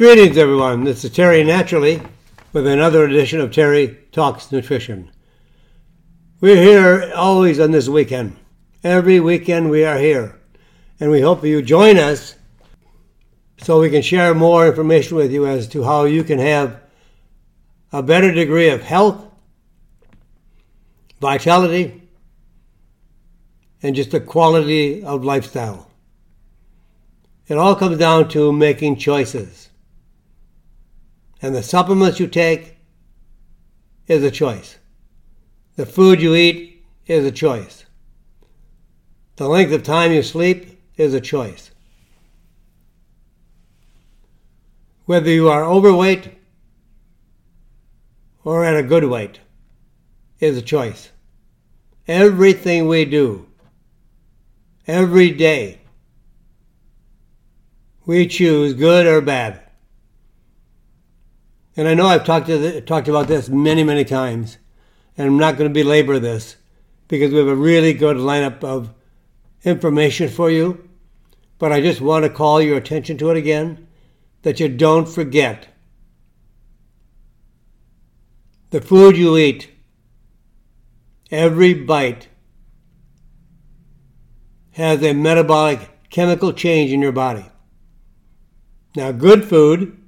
Greetings, 0.00 0.38
everyone. 0.38 0.84
This 0.84 1.04
is 1.04 1.10
Terry 1.10 1.44
Naturally 1.44 2.00
with 2.54 2.66
another 2.66 3.04
edition 3.04 3.38
of 3.38 3.52
Terry 3.52 3.98
Talks 4.12 4.50
Nutrition. 4.50 5.10
We're 6.40 6.56
here 6.56 7.12
always 7.14 7.60
on 7.60 7.72
this 7.72 7.86
weekend. 7.86 8.38
Every 8.82 9.20
weekend 9.20 9.68
we 9.68 9.84
are 9.84 9.98
here. 9.98 10.40
And 11.00 11.10
we 11.10 11.20
hope 11.20 11.44
you 11.44 11.60
join 11.60 11.98
us 11.98 12.34
so 13.58 13.78
we 13.78 13.90
can 13.90 14.00
share 14.00 14.32
more 14.34 14.68
information 14.68 15.18
with 15.18 15.30
you 15.30 15.46
as 15.46 15.68
to 15.68 15.84
how 15.84 16.04
you 16.04 16.24
can 16.24 16.38
have 16.38 16.80
a 17.92 18.02
better 18.02 18.32
degree 18.32 18.70
of 18.70 18.80
health, 18.80 19.22
vitality, 21.20 22.08
and 23.82 23.94
just 23.94 24.14
a 24.14 24.20
quality 24.20 25.04
of 25.04 25.24
lifestyle. 25.24 25.90
It 27.48 27.58
all 27.58 27.74
comes 27.74 27.98
down 27.98 28.30
to 28.30 28.50
making 28.50 28.96
choices. 28.96 29.66
And 31.42 31.54
the 31.54 31.62
supplements 31.62 32.20
you 32.20 32.26
take 32.26 32.76
is 34.06 34.22
a 34.22 34.30
choice. 34.30 34.78
The 35.76 35.86
food 35.86 36.20
you 36.20 36.34
eat 36.34 36.84
is 37.06 37.24
a 37.24 37.30
choice. 37.30 37.84
The 39.36 39.48
length 39.48 39.72
of 39.72 39.82
time 39.82 40.12
you 40.12 40.22
sleep 40.22 40.78
is 40.96 41.14
a 41.14 41.20
choice. 41.20 41.70
Whether 45.06 45.30
you 45.30 45.48
are 45.48 45.64
overweight 45.64 46.36
or 48.44 48.64
at 48.64 48.76
a 48.76 48.82
good 48.82 49.04
weight 49.04 49.40
is 50.40 50.56
a 50.56 50.62
choice. 50.62 51.10
Everything 52.06 52.88
we 52.88 53.04
do, 53.04 53.46
every 54.86 55.30
day, 55.30 55.80
we 58.04 58.26
choose 58.26 58.74
good 58.74 59.06
or 59.06 59.20
bad. 59.20 59.69
And 61.76 61.86
I 61.88 61.94
know 61.94 62.06
I've 62.06 62.24
talked, 62.24 62.48
the, 62.48 62.80
talked 62.80 63.08
about 63.08 63.28
this 63.28 63.48
many, 63.48 63.84
many 63.84 64.04
times, 64.04 64.58
and 65.16 65.26
I'm 65.26 65.38
not 65.38 65.56
going 65.56 65.70
to 65.70 65.74
belabor 65.74 66.18
this 66.18 66.56
because 67.08 67.32
we 67.32 67.38
have 67.38 67.48
a 67.48 67.54
really 67.54 67.92
good 67.92 68.16
lineup 68.16 68.64
of 68.64 68.92
information 69.64 70.28
for 70.28 70.50
you. 70.50 70.88
But 71.58 71.72
I 71.72 71.80
just 71.80 72.00
want 72.00 72.24
to 72.24 72.30
call 72.30 72.60
your 72.60 72.76
attention 72.76 73.18
to 73.18 73.30
it 73.30 73.36
again 73.36 73.86
that 74.42 74.60
you 74.60 74.68
don't 74.68 75.08
forget 75.08 75.68
the 78.70 78.80
food 78.80 79.16
you 79.16 79.36
eat, 79.36 79.68
every 81.30 81.74
bite 81.74 82.28
has 84.72 85.02
a 85.02 85.12
metabolic 85.12 86.08
chemical 86.08 86.52
change 86.52 86.92
in 86.92 87.02
your 87.02 87.12
body. 87.12 87.46
Now, 88.94 89.12
good 89.12 89.44
food, 89.44 89.99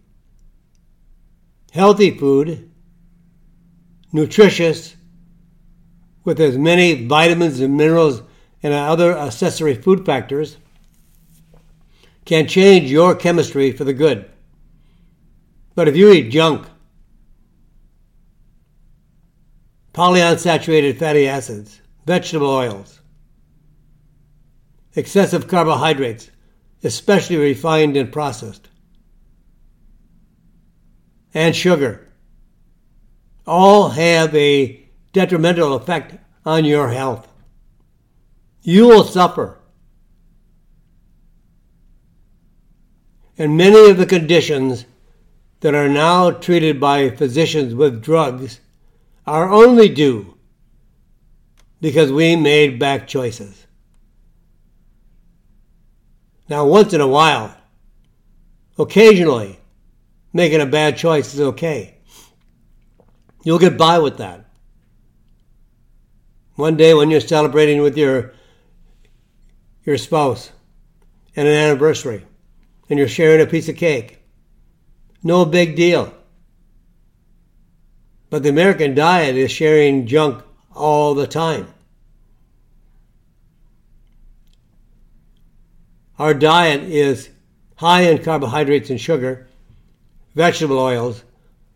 healthy 1.72 2.10
food, 2.10 2.70
nutritious, 4.12 4.94
with 6.22 6.38
as 6.38 6.56
many 6.56 7.06
vitamins 7.06 7.60
and 7.60 7.76
minerals 7.76 8.22
and 8.62 8.74
other 8.74 9.16
accessory 9.16 9.74
food 9.74 10.04
factors, 10.04 10.58
can 12.26 12.46
change 12.46 12.90
your 12.90 13.14
chemistry 13.14 13.72
for 13.72 13.84
the 13.84 13.94
good. 13.94 14.30
But 15.74 15.88
if 15.88 15.96
you 15.96 16.12
eat 16.12 16.28
junk, 16.28 16.66
polyunsaturated 19.94 20.98
fatty 20.98 21.26
acids, 21.26 21.80
vegetable 22.04 22.50
oils, 22.50 23.00
excessive 24.94 25.48
carbohydrates, 25.48 26.30
especially 26.84 27.36
refined 27.36 27.96
and 27.96 28.12
processed, 28.12 28.68
and 31.34 31.54
sugar 31.54 32.08
all 33.46 33.90
have 33.90 34.34
a 34.34 34.88
detrimental 35.12 35.74
effect 35.74 36.16
on 36.44 36.64
your 36.64 36.90
health. 36.90 37.28
You 38.62 38.86
will 38.86 39.04
suffer. 39.04 39.58
And 43.36 43.56
many 43.56 43.90
of 43.90 43.96
the 43.96 44.06
conditions 44.06 44.86
that 45.60 45.74
are 45.74 45.88
now 45.88 46.30
treated 46.30 46.78
by 46.78 47.10
physicians 47.10 47.74
with 47.74 48.02
drugs 48.02 48.60
are 49.26 49.50
only 49.50 49.88
due 49.88 50.36
because 51.80 52.12
we 52.12 52.36
made 52.36 52.78
bad 52.78 53.08
choices. 53.08 53.66
Now, 56.48 56.66
once 56.66 56.92
in 56.92 57.00
a 57.00 57.08
while, 57.08 57.56
occasionally, 58.78 59.58
making 60.32 60.60
a 60.60 60.66
bad 60.66 60.96
choice 60.96 61.34
is 61.34 61.40
okay. 61.40 61.98
You'll 63.44 63.58
get 63.58 63.76
by 63.76 63.98
with 63.98 64.18
that. 64.18 64.44
One 66.54 66.76
day 66.76 66.94
when 66.94 67.10
you're 67.10 67.20
celebrating 67.20 67.82
with 67.82 67.96
your 67.96 68.34
your 69.84 69.98
spouse 69.98 70.52
and 71.34 71.48
an 71.48 71.54
anniversary 71.54 72.24
and 72.88 72.98
you're 72.98 73.08
sharing 73.08 73.40
a 73.40 73.46
piece 73.46 73.68
of 73.68 73.76
cake. 73.76 74.18
No 75.22 75.44
big 75.44 75.76
deal. 75.76 76.14
But 78.30 78.42
the 78.42 78.48
American 78.48 78.94
diet 78.94 79.36
is 79.36 79.50
sharing 79.50 80.06
junk 80.06 80.42
all 80.74 81.14
the 81.14 81.26
time. 81.26 81.68
Our 86.18 86.34
diet 86.34 86.82
is 86.82 87.30
high 87.76 88.02
in 88.02 88.22
carbohydrates 88.22 88.90
and 88.90 89.00
sugar, 89.00 89.48
vegetable 90.34 90.78
oils, 90.78 91.24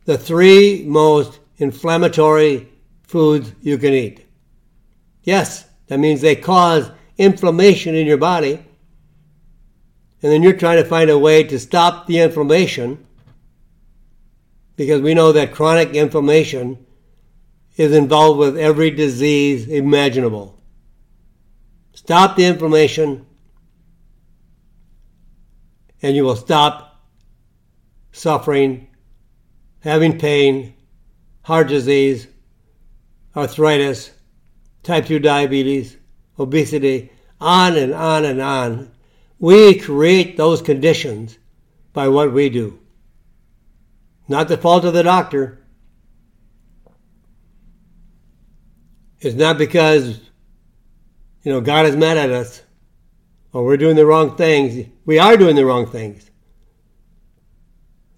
the 0.05 0.19
three 0.19 0.85
most 0.87 1.41
inflammatory 1.59 2.69
foods 3.03 3.53
you 3.61 3.79
can 3.79 3.93
eat. 3.93 4.27
Yes, 5.23 5.67
that 5.89 5.99
means 5.99 6.21
they 6.21 6.37
cause 6.37 6.91
inflammation 7.19 7.95
in 7.95 8.07
your 8.07 8.17
body. 8.17 8.65
And 10.23 10.33
then 10.33 10.43
you're 10.43 10.53
trying 10.57 10.83
to 10.83 10.89
find 10.89 11.11
a 11.11 11.19
way 11.19 11.43
to 11.45 11.59
stop 11.59 12.07
the 12.07 12.21
inflammation 12.21 13.07
because 14.77 15.01
we 15.01 15.15
know 15.15 15.33
that 15.33 15.53
chronic 15.53 15.95
inflammation 15.95 16.85
is 17.77 17.93
involved 17.93 18.39
with 18.39 18.57
every 18.57 18.91
disease 18.91 19.69
imaginable. 19.69 20.61
Stop 21.95 22.37
the 22.37 22.45
inflammation, 22.45 23.27
and 26.03 26.15
you 26.15 26.25
will 26.25 26.37
stop 26.37 26.86
suffering, 28.17 28.89
having 29.81 30.19
pain, 30.19 30.75
heart 31.43 31.69
disease, 31.69 32.27
arthritis, 33.37 34.11
type 34.83 35.05
2 35.05 35.19
diabetes, 35.19 35.99
obesity, 36.39 37.13
on 37.39 37.77
and 37.77 37.93
on 37.93 38.25
and 38.25 38.41
on. 38.41 38.91
We 39.39 39.79
create 39.79 40.39
those 40.39 40.63
conditions 40.63 41.37
by 41.93 42.09
what 42.09 42.33
we 42.33 42.49
do. 42.49 42.81
Not 44.29 44.49
the 44.49 44.57
fault 44.57 44.87
of 44.87 44.95
the 44.95 45.03
doctor. 45.03 45.63
It's 49.21 49.37
not 49.37 49.59
because, 49.59 50.21
you 51.43 51.53
know, 51.53 51.61
God 51.61 51.85
is 51.85 51.97
mad 51.97 52.17
at 52.17 52.31
us 52.31 52.63
or 53.53 53.65
we're 53.65 53.77
doing 53.77 53.97
the 53.97 54.07
wrong 54.07 54.37
things. 54.37 54.89
We 55.05 55.19
are 55.19 55.37
doing 55.37 55.55
the 55.55 55.67
wrong 55.67 55.87
things. 55.87 56.31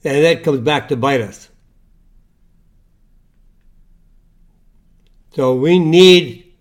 And 0.04 0.24
that 0.24 0.44
comes 0.44 0.60
back 0.60 0.88
to 0.88 0.96
bite 0.96 1.20
us. 1.20 1.48
So 5.32 5.54
we 5.54 5.78
need 5.78 6.52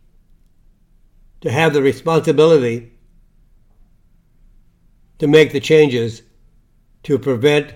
to 1.42 1.52
have 1.52 1.74
the 1.74 1.82
responsibility 1.82 2.92
to 5.20 5.28
make 5.28 5.52
the 5.52 5.60
changes 5.60 6.22
to 7.04 7.18
prevent 7.18 7.74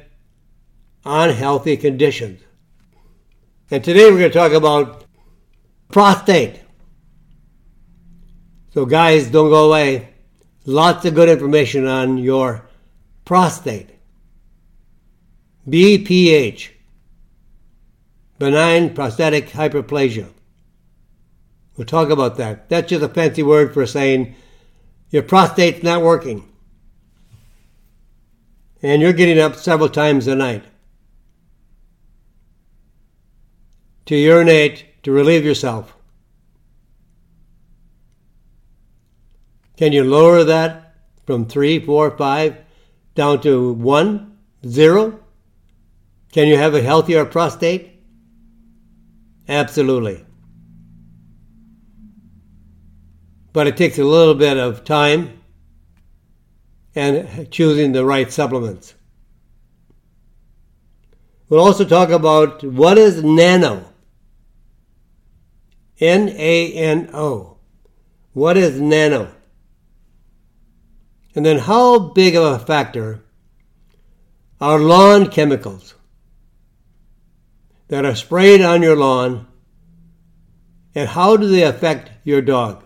unhealthy 1.06 1.77
conditions. 1.77 2.41
And 3.69 3.83
today 3.83 4.12
we're 4.12 4.19
going 4.19 4.31
to 4.31 4.38
talk 4.38 4.51
about 4.51 5.06
prostate. 5.89 6.62
So, 8.74 8.86
guys, 8.86 9.30
don't 9.30 9.50
go 9.50 9.69
away. 9.69 10.13
Lots 10.65 11.06
of 11.06 11.15
good 11.15 11.30
information 11.30 11.88
on 11.88 12.18
your 12.18 12.69
prostate. 13.25 13.89
BPH, 15.68 16.69
benign 18.40 18.94
prostatic 18.94 19.50
hyperplasia. 19.50 20.30
We'll 21.78 21.86
talk 21.86 22.10
about 22.10 22.38
that. 22.38 22.69
That's 22.69 22.90
just 22.90 23.04
a 23.04 23.10
fancy 23.10 23.44
word 23.44 23.74
for 23.74 23.86
saying 23.86 24.36
your 25.10 25.24
prostate's 25.24 25.84
not 25.84 26.02
working. 26.02 26.48
And 28.81 29.02
you're 29.02 29.13
getting 29.13 29.40
up 29.40 29.56
several 29.56 29.90
times 29.90 30.28
a 30.28 30.36
night. 30.36 30.63
to 34.12 34.18
urinate 34.18 35.02
to 35.04 35.10
relieve 35.10 35.46
yourself. 35.46 35.96
Can 39.78 39.94
you 39.94 40.04
lower 40.04 40.44
that 40.44 40.96
from 41.25 41.46
three, 41.46 41.80
four, 41.80 42.12
five 42.18 42.58
down 43.16 43.40
to 43.44 43.72
one, 43.72 44.38
zero? 44.68 45.20
Can 46.31 46.48
you 46.48 46.57
have 46.57 46.74
a 46.74 46.81
healthier 46.81 47.25
prostate? 47.25 47.92
Absolutely. 49.50 50.25
But 53.51 53.68
it 53.68 53.75
takes 53.75 54.00
a 54.00 54.06
little 54.06 54.36
bit 54.36 54.57
of 54.57 54.86
time 54.86 55.42
and 56.95 57.51
choosing 57.51 57.92
the 57.92 58.06
right 58.06 58.31
supplements. 58.31 58.94
We'll 61.50 61.60
also 61.60 61.83
talk 61.83 62.10
about 62.10 62.63
what 62.63 62.98
is 62.98 63.24
nano. 63.24 63.86
N 66.00 66.30
A 66.30 66.74
N 66.74 67.10
O. 67.13 67.57
What 68.31 68.56
is 68.56 68.80
nano? 68.80 69.30
And 71.36 71.45
then 71.45 71.60
how 71.60 72.00
big 72.00 72.36
of 72.36 72.44
a 72.44 72.66
factor 72.66 73.22
are 74.62 74.80
lawn 74.80 75.27
chemicals 75.27 75.95
that 77.91 78.05
are 78.05 78.15
sprayed 78.15 78.61
on 78.61 78.81
your 78.81 78.95
lawn 78.95 79.45
and 80.95 81.09
how 81.09 81.35
do 81.35 81.45
they 81.45 81.63
affect 81.63 82.09
your 82.23 82.41
dog? 82.41 82.85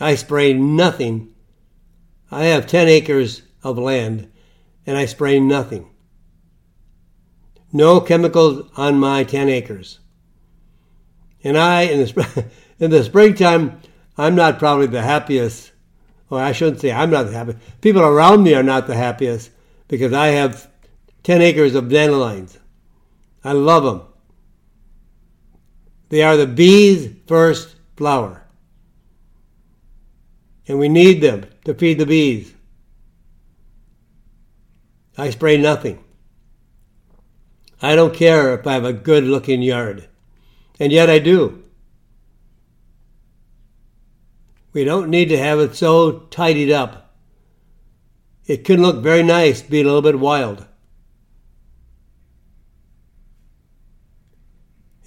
I 0.00 0.16
spray 0.16 0.52
nothing 0.52 1.34
I 2.32 2.46
have 2.46 2.66
10 2.66 2.88
acres 2.88 3.42
of 3.62 3.78
land 3.78 4.28
and 4.84 4.98
I 4.98 5.06
spray 5.06 5.38
nothing. 5.38 5.88
No 7.72 8.00
chemicals 8.00 8.68
on 8.76 8.98
my 8.98 9.22
10 9.22 9.48
acres. 9.48 10.00
And 11.44 11.56
I, 11.56 11.82
in 11.82 12.00
the, 12.00 12.46
in 12.80 12.90
the 12.90 13.04
springtime, 13.04 13.80
I'm 14.18 14.34
not 14.34 14.58
probably 14.58 14.88
the 14.88 15.02
happiest. 15.02 15.70
Or 16.28 16.40
I 16.40 16.50
shouldn't 16.50 16.80
say 16.80 16.90
I'm 16.90 17.10
not 17.10 17.26
the 17.26 17.34
happiest. 17.34 17.60
People 17.80 18.02
around 18.02 18.42
me 18.42 18.54
are 18.54 18.64
not 18.64 18.88
the 18.88 18.96
happiest 18.96 19.52
because 19.86 20.12
I 20.12 20.28
have 20.28 20.68
10 21.22 21.40
acres 21.40 21.76
of 21.76 21.88
dandelions. 21.88 22.58
I 23.44 23.52
love 23.52 23.84
them. 23.84 24.02
They 26.08 26.22
are 26.22 26.36
the 26.36 26.46
bee's 26.46 27.10
first 27.26 27.76
flower 27.96 28.44
and 30.66 30.78
we 30.78 30.88
need 30.88 31.20
them 31.20 31.46
to 31.64 31.74
feed 31.74 31.98
the 31.98 32.06
bees. 32.06 32.54
I 35.16 35.30
spray 35.30 35.56
nothing. 35.56 36.02
I 37.82 37.94
don't 37.94 38.14
care 38.14 38.58
if 38.58 38.66
I 38.66 38.72
have 38.72 38.84
a 38.84 38.92
good 38.92 39.24
looking 39.24 39.62
yard, 39.62 40.08
and 40.80 40.90
yet 40.90 41.10
I 41.10 41.18
do. 41.18 41.62
We 44.72 44.84
don't 44.84 45.10
need 45.10 45.28
to 45.28 45.38
have 45.38 45.60
it 45.60 45.76
so 45.76 46.20
tidied 46.30 46.70
up. 46.70 47.14
It 48.46 48.64
can 48.64 48.82
look 48.82 49.02
very 49.02 49.22
nice 49.22 49.62
being 49.62 49.84
a 49.84 49.88
little 49.88 50.02
bit 50.02 50.18
wild. 50.18 50.66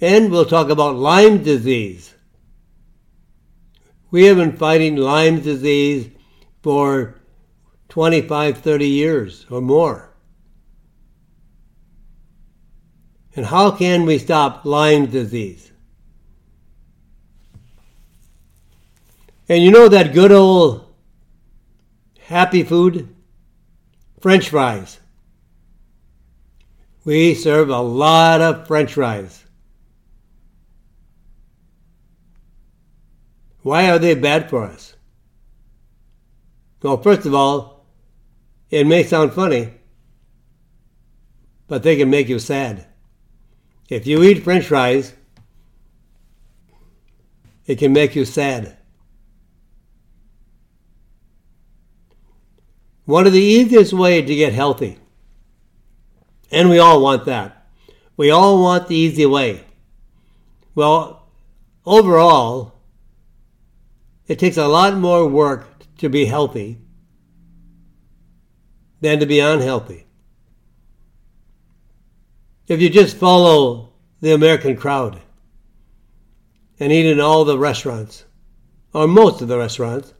And 0.00 0.30
we'll 0.30 0.44
talk 0.44 0.70
about 0.70 0.96
Lyme 0.96 1.42
disease. 1.42 2.14
We 4.10 4.24
have 4.24 4.36
been 4.36 4.56
fighting 4.56 4.96
Lyme 4.96 5.40
disease 5.40 6.10
for 6.62 7.16
25, 7.88 8.58
30 8.58 8.86
years 8.86 9.46
or 9.50 9.60
more. 9.60 10.14
And 13.34 13.46
how 13.46 13.70
can 13.70 14.04
we 14.04 14.18
stop 14.18 14.64
Lyme 14.64 15.06
disease? 15.06 15.72
And 19.48 19.62
you 19.62 19.70
know 19.70 19.88
that 19.88 20.12
good 20.12 20.32
old 20.32 20.92
happy 22.20 22.62
food? 22.62 23.14
French 24.20 24.48
fries. 24.48 24.98
We 27.04 27.34
serve 27.34 27.70
a 27.70 27.80
lot 27.80 28.40
of 28.40 28.66
French 28.66 28.94
fries. 28.94 29.44
Why 33.68 33.90
are 33.90 33.98
they 33.98 34.14
bad 34.14 34.48
for 34.48 34.64
us? 34.64 34.96
Well, 36.80 36.96
first 37.02 37.26
of 37.26 37.34
all, 37.34 37.84
it 38.70 38.86
may 38.86 39.02
sound 39.02 39.34
funny, 39.34 39.74
but 41.66 41.82
they 41.82 41.94
can 41.96 42.08
make 42.08 42.30
you 42.30 42.38
sad. 42.38 42.86
If 43.90 44.06
you 44.06 44.22
eat 44.22 44.42
french 44.42 44.64
fries, 44.64 45.12
it 47.66 47.78
can 47.78 47.92
make 47.92 48.16
you 48.16 48.24
sad. 48.24 48.78
One 53.04 53.26
of 53.26 53.34
the 53.34 53.42
easiest 53.42 53.92
ways 53.92 54.26
to 54.28 54.34
get 54.34 54.54
healthy, 54.54 54.96
and 56.50 56.70
we 56.70 56.78
all 56.78 57.02
want 57.02 57.26
that. 57.26 57.66
We 58.16 58.30
all 58.30 58.62
want 58.62 58.88
the 58.88 58.96
easy 58.96 59.26
way. 59.26 59.66
Well, 60.74 61.28
overall, 61.84 62.77
it 64.28 64.38
takes 64.38 64.58
a 64.58 64.68
lot 64.68 64.94
more 64.94 65.26
work 65.26 65.66
to 65.96 66.08
be 66.08 66.26
healthy 66.26 66.78
than 69.00 69.18
to 69.18 69.26
be 69.26 69.40
unhealthy. 69.40 70.06
If 72.66 72.80
you 72.80 72.90
just 72.90 73.16
follow 73.16 73.94
the 74.20 74.32
American 74.32 74.76
crowd 74.76 75.20
and 76.78 76.92
eat 76.92 77.06
in 77.06 77.20
all 77.20 77.44
the 77.44 77.58
restaurants, 77.58 78.26
or 78.92 79.08
most 79.08 79.40
of 79.40 79.48
the 79.48 79.58
restaurants, 79.58 80.12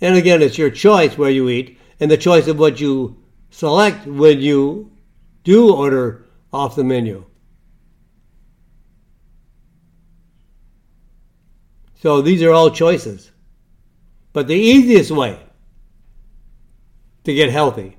and 0.00 0.16
again, 0.16 0.42
it's 0.42 0.58
your 0.58 0.70
choice 0.70 1.16
where 1.16 1.30
you 1.30 1.48
eat 1.48 1.78
and 2.00 2.10
the 2.10 2.16
choice 2.16 2.48
of 2.48 2.58
what 2.58 2.80
you 2.80 3.22
select 3.50 4.06
when 4.06 4.40
you 4.40 4.90
do 5.44 5.72
order 5.72 6.26
off 6.52 6.74
the 6.74 6.82
menu. 6.82 7.24
So 12.02 12.20
these 12.20 12.42
are 12.42 12.50
all 12.50 12.68
choices. 12.72 13.30
But 14.32 14.48
the 14.48 14.56
easiest 14.56 15.12
way 15.12 15.38
to 17.22 17.32
get 17.32 17.50
healthy 17.50 17.96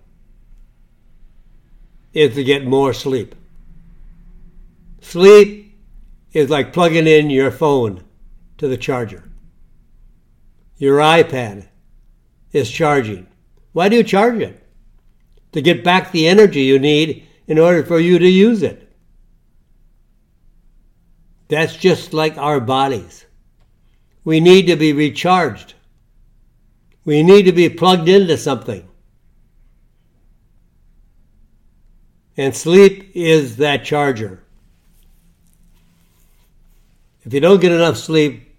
is 2.12 2.36
to 2.36 2.44
get 2.44 2.66
more 2.66 2.92
sleep. 2.92 3.34
Sleep 5.00 5.80
is 6.34 6.50
like 6.50 6.74
plugging 6.74 7.08
in 7.08 7.30
your 7.30 7.50
phone 7.50 8.04
to 8.58 8.68
the 8.68 8.76
charger. 8.76 9.24
Your 10.76 10.98
iPad 10.98 11.70
is 12.52 12.70
charging. 12.70 13.26
Why 13.72 13.88
do 13.88 13.96
you 13.96 14.04
charge 14.04 14.42
it? 14.42 14.68
To 15.54 15.62
get 15.62 15.82
back 15.82 16.12
the 16.12 16.28
energy 16.28 16.64
you 16.64 16.78
need 16.78 17.26
in 17.48 17.58
order 17.58 17.86
for 17.86 18.02
you 18.02 18.20
to 18.20 18.28
use 18.28 18.64
it. 18.64 18.92
That's 21.48 21.78
just 21.78 22.14
like 22.14 22.38
our 22.38 22.60
bodies. 22.60 23.26
We 24.24 24.40
need 24.40 24.68
to 24.68 24.76
be 24.76 24.94
recharged. 24.94 25.74
We 27.06 27.24
need 27.24 27.44
to 27.44 27.52
be 27.52 27.70
plugged 27.70 28.08
into 28.08 28.38
something. 28.38 28.88
And 32.38 32.56
sleep 32.56 33.12
is 33.14 33.58
that 33.58 33.84
charger. 33.84 34.44
If 37.24 37.34
you 37.34 37.40
don't 37.40 37.62
get 37.62 37.72
enough 37.72 37.98
sleep, 37.98 38.56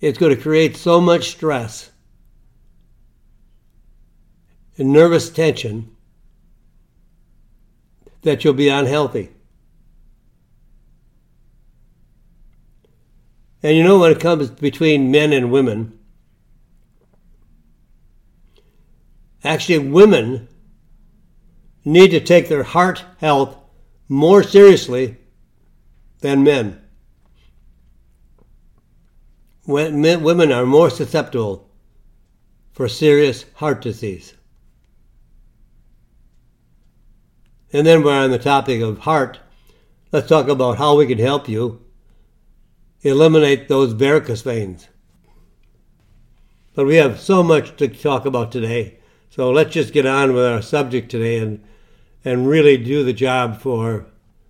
it's 0.00 0.18
going 0.18 0.34
to 0.34 0.40
create 0.40 0.76
so 0.76 1.00
much 1.00 1.30
stress 1.30 1.90
and 4.76 4.92
nervous 4.92 5.30
tension 5.30 5.94
that 8.22 8.44
you'll 8.44 8.54
be 8.54 8.68
unhealthy. 8.68 9.33
And 13.64 13.78
you 13.78 13.82
know, 13.82 13.98
when 13.98 14.12
it 14.12 14.20
comes 14.20 14.50
between 14.50 15.10
men 15.10 15.32
and 15.32 15.50
women, 15.50 15.98
actually, 19.42 19.78
women 19.78 20.48
need 21.82 22.10
to 22.10 22.20
take 22.20 22.48
their 22.48 22.62
heart 22.62 23.02
health 23.20 23.56
more 24.06 24.42
seriously 24.42 25.16
than 26.20 26.44
men. 26.44 26.82
When 29.64 29.98
men, 30.02 30.22
women 30.22 30.52
are 30.52 30.66
more 30.66 30.90
susceptible 30.90 31.66
for 32.70 32.86
serious 32.86 33.46
heart 33.54 33.80
disease. 33.80 34.34
And 37.72 37.86
then 37.86 38.02
we're 38.02 38.12
on 38.12 38.30
the 38.30 38.38
topic 38.38 38.82
of 38.82 38.98
heart. 38.98 39.38
Let's 40.12 40.28
talk 40.28 40.48
about 40.48 40.76
how 40.76 40.96
we 40.96 41.06
can 41.06 41.18
help 41.18 41.48
you 41.48 41.83
eliminate 43.04 43.68
those 43.68 43.92
varicose 43.92 44.42
veins. 44.42 44.88
But 46.74 46.86
we 46.86 46.96
have 46.96 47.20
so 47.20 47.44
much 47.44 47.76
to 47.76 47.86
talk 47.86 48.26
about 48.26 48.50
today, 48.50 48.98
so 49.30 49.50
let's 49.52 49.72
just 49.72 49.92
get 49.92 50.06
on 50.06 50.32
with 50.32 50.44
our 50.44 50.60
subject 50.60 51.10
today 51.10 51.38
and, 51.38 51.62
and 52.24 52.48
really 52.48 52.76
do 52.76 53.04
the 53.04 53.12
job 53.12 53.60
for 53.60 54.06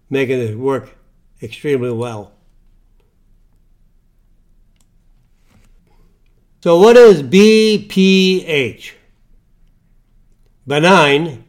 making 0.09 0.41
it 0.41 0.57
work 0.57 0.97
extremely 1.43 1.91
well. 1.93 2.33
So, 6.63 6.81
what 6.81 6.97
is 6.97 7.23
BPH? 7.23 8.93
Benign 10.67 11.45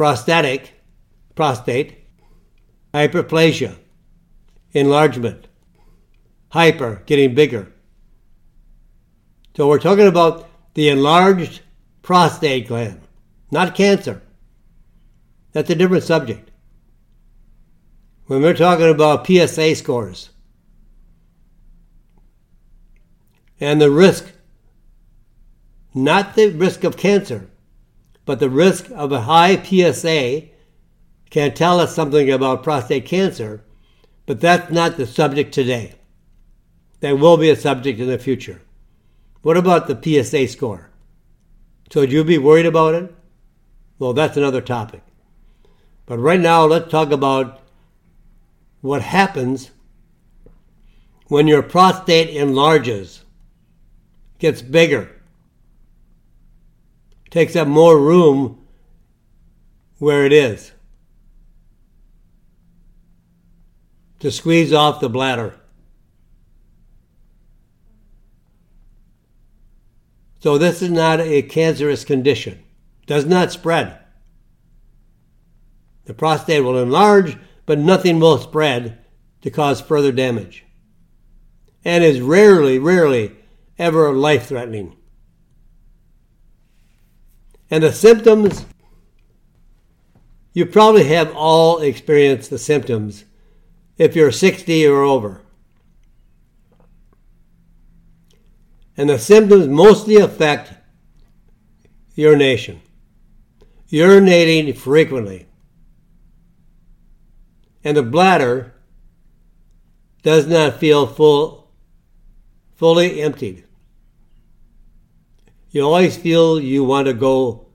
prostatic, 0.00 0.72
prostate, 1.34 2.06
hyperplasia, 2.94 3.76
enlargement, 4.72 5.46
hyper, 6.50 7.02
getting 7.06 7.34
bigger. 7.34 7.72
So 9.56 9.68
we're 9.68 9.78
talking 9.78 10.06
about 10.06 10.48
the 10.74 10.88
enlarged 10.88 11.62
prostate 12.02 12.68
gland, 12.68 13.00
not 13.50 13.74
cancer. 13.74 14.22
That's 15.52 15.70
a 15.70 15.74
different 15.74 16.04
subject. 16.04 16.50
When 18.26 18.42
we're 18.42 18.54
talking 18.54 18.88
about 18.88 19.26
PSA 19.26 19.74
scores 19.74 20.30
and 23.58 23.80
the 23.80 23.90
risk, 23.90 24.32
not 25.92 26.36
the 26.36 26.50
risk 26.50 26.84
of 26.84 26.96
cancer, 26.96 27.50
but 28.24 28.38
the 28.38 28.48
risk 28.48 28.88
of 28.94 29.10
a 29.10 29.22
high 29.22 29.60
PSA 29.60 30.44
can 31.30 31.54
tell 31.54 31.80
us 31.80 31.94
something 31.94 32.30
about 32.30 32.62
prostate 32.62 33.06
cancer, 33.06 33.64
but 34.26 34.40
that's 34.40 34.70
not 34.70 34.96
the 34.96 35.06
subject 35.06 35.52
today. 35.52 35.94
That 37.00 37.18
will 37.18 37.36
be 37.36 37.50
a 37.50 37.56
subject 37.56 37.98
in 37.98 38.08
the 38.08 38.18
future. 38.18 38.62
What 39.42 39.56
about 39.56 39.86
the 39.86 40.24
PSA 40.24 40.48
score? 40.48 40.90
So 41.90 42.00
would 42.00 42.12
you 42.12 42.24
be 42.24 42.38
worried 42.38 42.66
about 42.66 42.94
it? 42.94 43.14
Well, 43.98 44.12
that's 44.12 44.36
another 44.36 44.60
topic. 44.60 45.02
But 46.06 46.18
right 46.18 46.40
now, 46.40 46.64
let's 46.64 46.90
talk 46.90 47.10
about 47.10 47.60
what 48.80 49.02
happens 49.02 49.70
when 51.28 51.46
your 51.46 51.62
prostate 51.62 52.30
enlarges, 52.30 53.24
gets 54.38 54.62
bigger, 54.62 55.20
takes 57.30 57.54
up 57.54 57.68
more 57.68 57.98
room 57.98 58.66
where 59.98 60.24
it 60.24 60.32
is 60.32 60.72
to 64.18 64.30
squeeze 64.30 64.72
off 64.72 65.00
the 65.00 65.08
bladder. 65.08 65.59
So 70.40 70.56
this 70.56 70.82
is 70.82 70.90
not 70.90 71.20
a 71.20 71.42
cancerous 71.42 72.04
condition. 72.04 72.62
Does 73.06 73.26
not 73.26 73.52
spread. 73.52 73.98
The 76.06 76.14
prostate 76.14 76.64
will 76.64 76.82
enlarge, 76.82 77.36
but 77.66 77.78
nothing 77.78 78.18
will 78.18 78.38
spread 78.38 78.98
to 79.42 79.50
cause 79.50 79.80
further 79.80 80.12
damage. 80.12 80.64
And 81.84 82.02
is 82.02 82.20
rarely, 82.20 82.78
rarely 82.78 83.36
ever 83.78 84.12
life 84.12 84.48
threatening. 84.48 84.96
And 87.70 87.84
the 87.84 87.92
symptoms, 87.92 88.66
you 90.52 90.66
probably 90.66 91.04
have 91.04 91.34
all 91.34 91.78
experienced 91.78 92.50
the 92.50 92.58
symptoms 92.58 93.24
if 93.96 94.16
you're 94.16 94.32
60 94.32 94.86
or 94.86 95.02
over. 95.02 95.42
And 99.00 99.08
the 99.08 99.18
symptoms 99.18 99.66
mostly 99.66 100.16
affect 100.16 100.74
urination, 102.16 102.82
urinating 103.90 104.76
frequently, 104.76 105.46
and 107.82 107.96
the 107.96 108.02
bladder 108.02 108.74
does 110.22 110.46
not 110.46 110.78
feel 110.78 111.06
full, 111.06 111.72
fully 112.74 113.22
emptied. 113.22 113.64
You 115.70 115.80
always 115.80 116.18
feel 116.18 116.60
you 116.60 116.84
want 116.84 117.06
to 117.06 117.14
go, 117.14 117.68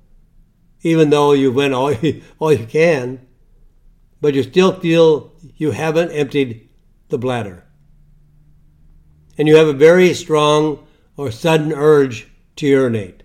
even 0.83 1.09
though 1.09 1.33
you 1.33 1.51
went 1.51 1.73
all 1.73 1.91
you, 1.91 2.21
all 2.37 2.53
you 2.53 2.67
can, 2.67 3.25
but 4.21 4.35
you 4.35 4.43
still 4.43 4.79
feel 4.79 5.33
you 5.57 5.71
haven't 5.71 6.11
emptied 6.11 6.69
the 7.07 7.17
bladder. 7.17 7.63
And 9.39 9.47
you 9.47 9.55
have 9.55 9.67
a 9.67 9.73
very 9.73 10.13
strong 10.13 10.84
or 11.17 11.31
sudden 11.31 11.71
urge 11.71 12.27
to 12.57 12.67
urinate. 12.67 13.23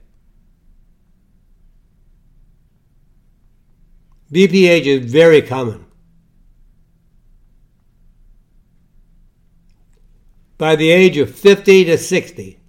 BPH 4.32 4.86
is 4.86 5.10
very 5.10 5.42
common. 5.42 5.86
By 10.56 10.76
the 10.76 10.90
age 10.90 11.16
of 11.16 11.34
50 11.34 11.86
to 11.86 11.98
60, 11.98 12.60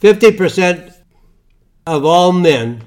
50% 0.00 0.94
of 1.86 2.04
all 2.04 2.32
men 2.32 2.84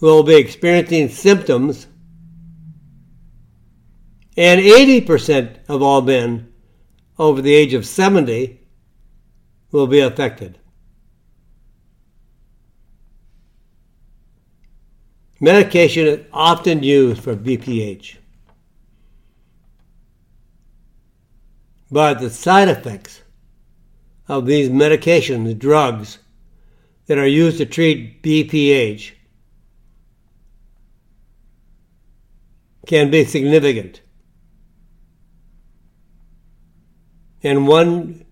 will 0.00 0.22
be 0.22 0.36
experiencing 0.36 1.08
symptoms, 1.08 1.88
and 4.36 4.60
80% 4.60 5.58
of 5.68 5.82
all 5.82 6.00
men 6.00 6.47
over 7.18 7.42
the 7.42 7.52
age 7.52 7.74
of 7.74 7.86
70 7.86 8.60
will 9.72 9.86
be 9.86 10.00
affected. 10.00 10.58
Medication 15.40 16.06
is 16.06 16.26
often 16.32 16.82
used 16.82 17.22
for 17.22 17.36
BPH. 17.36 18.16
But 21.90 22.20
the 22.20 22.30
side 22.30 22.68
effects 22.68 23.22
of 24.26 24.46
these 24.46 24.68
medications, 24.68 25.58
drugs 25.58 26.18
that 27.06 27.18
are 27.18 27.26
used 27.26 27.58
to 27.58 27.66
treat 27.66 28.22
BPH, 28.22 29.12
can 32.86 33.10
be 33.10 33.24
significant. 33.24 34.02
In 37.42 37.66
one 37.66 38.24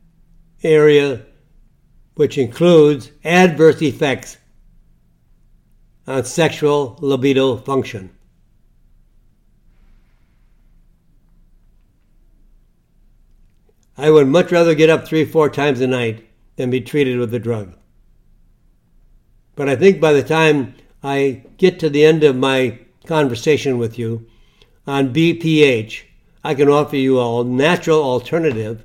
area 0.62 1.24
which 2.14 2.38
includes 2.38 3.10
adverse 3.24 3.82
effects 3.82 4.38
on 6.06 6.24
sexual 6.24 6.96
libido 7.00 7.56
function. 7.56 8.10
I 13.98 14.10
would 14.10 14.28
much 14.28 14.52
rather 14.52 14.74
get 14.74 14.90
up 14.90 15.06
three, 15.06 15.24
four 15.24 15.48
times 15.48 15.80
a 15.80 15.86
night 15.86 16.26
than 16.56 16.70
be 16.70 16.80
treated 16.80 17.18
with 17.18 17.30
the 17.30 17.38
drug. 17.38 17.74
But 19.54 19.68
I 19.68 19.76
think 19.76 20.00
by 20.00 20.12
the 20.12 20.22
time 20.22 20.74
I 21.02 21.44
get 21.56 21.78
to 21.80 21.88
the 21.88 22.04
end 22.04 22.22
of 22.22 22.36
my 22.36 22.78
conversation 23.06 23.78
with 23.78 23.98
you 23.98 24.26
on 24.86 25.14
BPH, 25.14 26.02
I 26.44 26.54
can 26.54 26.68
offer 26.68 26.96
you 26.96 27.20
a 27.20 27.44
natural 27.44 28.02
alternative 28.02 28.84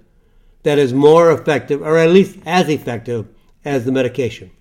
that 0.63 0.77
is 0.77 0.93
more 0.93 1.31
effective, 1.31 1.81
or 1.81 1.97
at 1.97 2.09
least 2.09 2.37
as 2.45 2.69
effective, 2.69 3.27
as 3.65 3.85
the 3.85 3.91
medication. 3.91 4.51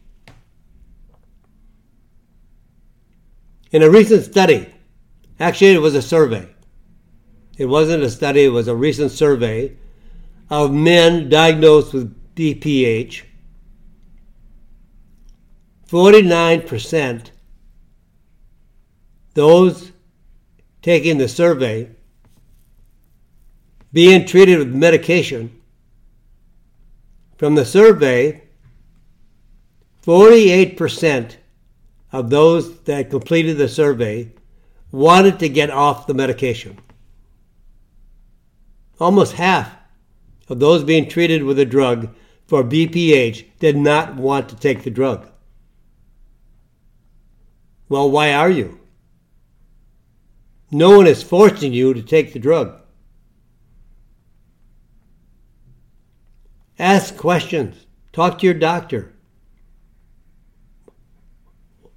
In 3.70 3.82
a 3.82 3.90
recent 3.90 4.24
study, 4.24 4.72
actually, 5.38 5.72
it 5.72 5.80
was 5.80 5.94
a 5.94 6.02
survey. 6.02 6.48
It 7.56 7.66
wasn't 7.66 8.02
a 8.02 8.10
study, 8.10 8.44
it 8.44 8.48
was 8.48 8.68
a 8.68 8.74
recent 8.74 9.10
survey 9.12 9.76
of 10.48 10.72
men 10.72 11.28
diagnosed 11.28 11.92
with 11.92 12.34
BPH. 12.34 13.22
49% 15.88 17.30
those 19.34 19.92
taking 20.82 21.18
the 21.18 21.28
survey 21.28 21.90
being 23.92 24.24
treated 24.24 24.58
with 24.58 24.74
medication 24.74 25.59
from 27.40 27.54
the 27.54 27.64
survey, 27.64 28.42
48% 30.04 31.36
of 32.12 32.28
those 32.28 32.80
that 32.80 33.08
completed 33.08 33.56
the 33.56 33.66
survey 33.66 34.30
wanted 34.92 35.38
to 35.38 35.48
get 35.48 35.70
off 35.70 36.06
the 36.06 36.12
medication. 36.12 36.78
Almost 39.00 39.32
half 39.32 39.74
of 40.50 40.60
those 40.60 40.84
being 40.84 41.08
treated 41.08 41.42
with 41.42 41.58
a 41.58 41.64
drug 41.64 42.14
for 42.46 42.62
BPH 42.62 43.46
did 43.58 43.74
not 43.74 44.16
want 44.16 44.50
to 44.50 44.56
take 44.56 44.82
the 44.82 44.90
drug. 44.90 45.26
Well, 47.88 48.10
why 48.10 48.34
are 48.34 48.50
you? 48.50 48.80
No 50.70 50.98
one 50.98 51.06
is 51.06 51.22
forcing 51.22 51.72
you 51.72 51.94
to 51.94 52.02
take 52.02 52.34
the 52.34 52.38
drug. 52.38 52.79
Ask 56.80 57.18
questions. 57.18 57.84
Talk 58.10 58.38
to 58.38 58.46
your 58.46 58.54
doctor. 58.54 59.12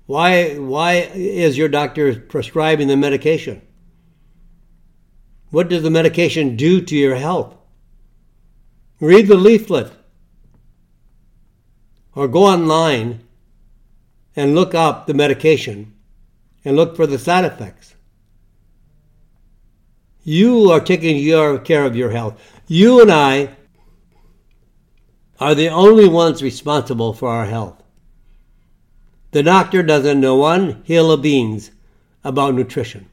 Why, 0.08 0.56
why 0.56 1.10
is 1.14 1.58
your 1.58 1.70
doctor 1.70 2.20
prescribing 2.20 2.90
the 2.90 2.98
medication? 2.98 3.62
What 5.52 5.70
does 5.70 5.84
the 5.84 5.90
medication 5.90 6.58
do 6.58 6.82
to 6.82 6.98
your 6.98 7.16
health? 7.16 7.56
Read 9.00 9.30
the 9.30 9.38
leaflet 9.38 9.94
or 12.14 12.28
go 12.28 12.44
online 12.44 13.22
and 14.36 14.54
look 14.54 14.76
up 14.76 15.08
the 15.08 15.14
medication 15.14 15.94
and 16.66 16.76
look 16.76 16.98
for 16.98 17.08
the 17.08 17.18
side 17.18 17.46
effects. 17.46 17.96
You 20.26 20.72
are 20.72 20.82
taking 20.82 21.16
your 21.16 21.58
care 21.58 21.86
of 21.86 21.96
your 21.96 22.10
health. 22.10 22.38
You 22.68 23.02
and 23.02 23.10
I 23.10 23.56
are 25.40 25.56
the 25.56 25.70
only 25.70 26.08
ones 26.08 26.44
responsible 26.44 27.14
for 27.14 27.30
our 27.30 27.46
health. 27.46 27.82
The 29.32 29.44
doctor 29.44 29.82
doesn't 29.82 30.20
know 30.20 30.36
one 30.36 30.84
hill 30.84 31.12
of 31.12 31.22
beans 31.22 31.72
about 32.24 32.54
nutrition. 32.54 33.10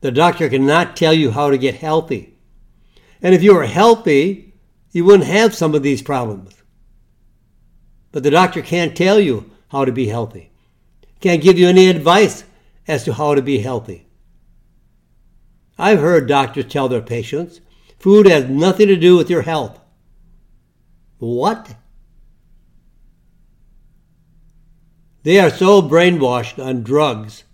The 0.00 0.10
doctor 0.10 0.48
cannot 0.48 0.96
tell 0.96 1.12
you 1.12 1.30
how 1.30 1.50
to 1.50 1.58
get 1.58 1.76
healthy. 1.76 2.34
And 3.20 3.34
if 3.34 3.42
you 3.42 3.54
were 3.54 3.66
healthy, 3.66 4.54
you 4.92 5.04
wouldn't 5.04 5.28
have 5.28 5.54
some 5.54 5.74
of 5.74 5.82
these 5.82 6.00
problems. 6.02 6.54
But 8.12 8.22
the 8.22 8.30
doctor 8.30 8.62
can't 8.62 8.96
tell 8.96 9.20
you 9.20 9.50
how 9.68 9.84
to 9.84 9.92
be 9.92 10.06
healthy, 10.06 10.50
can't 11.20 11.42
give 11.42 11.58
you 11.58 11.68
any 11.68 11.88
advice 11.88 12.44
as 12.88 13.04
to 13.04 13.12
how 13.12 13.34
to 13.34 13.42
be 13.42 13.58
healthy. 13.58 14.06
I've 15.78 16.00
heard 16.00 16.28
doctors 16.28 16.66
tell 16.66 16.88
their 16.88 17.02
patients 17.02 17.60
food 17.98 18.26
has 18.26 18.48
nothing 18.48 18.88
to 18.88 18.96
do 18.96 19.16
with 19.16 19.28
your 19.28 19.42
health. 19.42 19.78
What? 21.18 21.76
They 25.22 25.40
are 25.40 25.50
so 25.50 25.82
brainwashed 25.82 26.64
on 26.64 26.82
drugs 26.82 27.44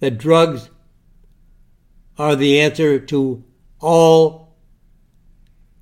that 0.00 0.18
drugs 0.18 0.70
are 2.18 2.36
the 2.36 2.60
answer 2.60 2.98
to 2.98 3.42
all 3.80 4.56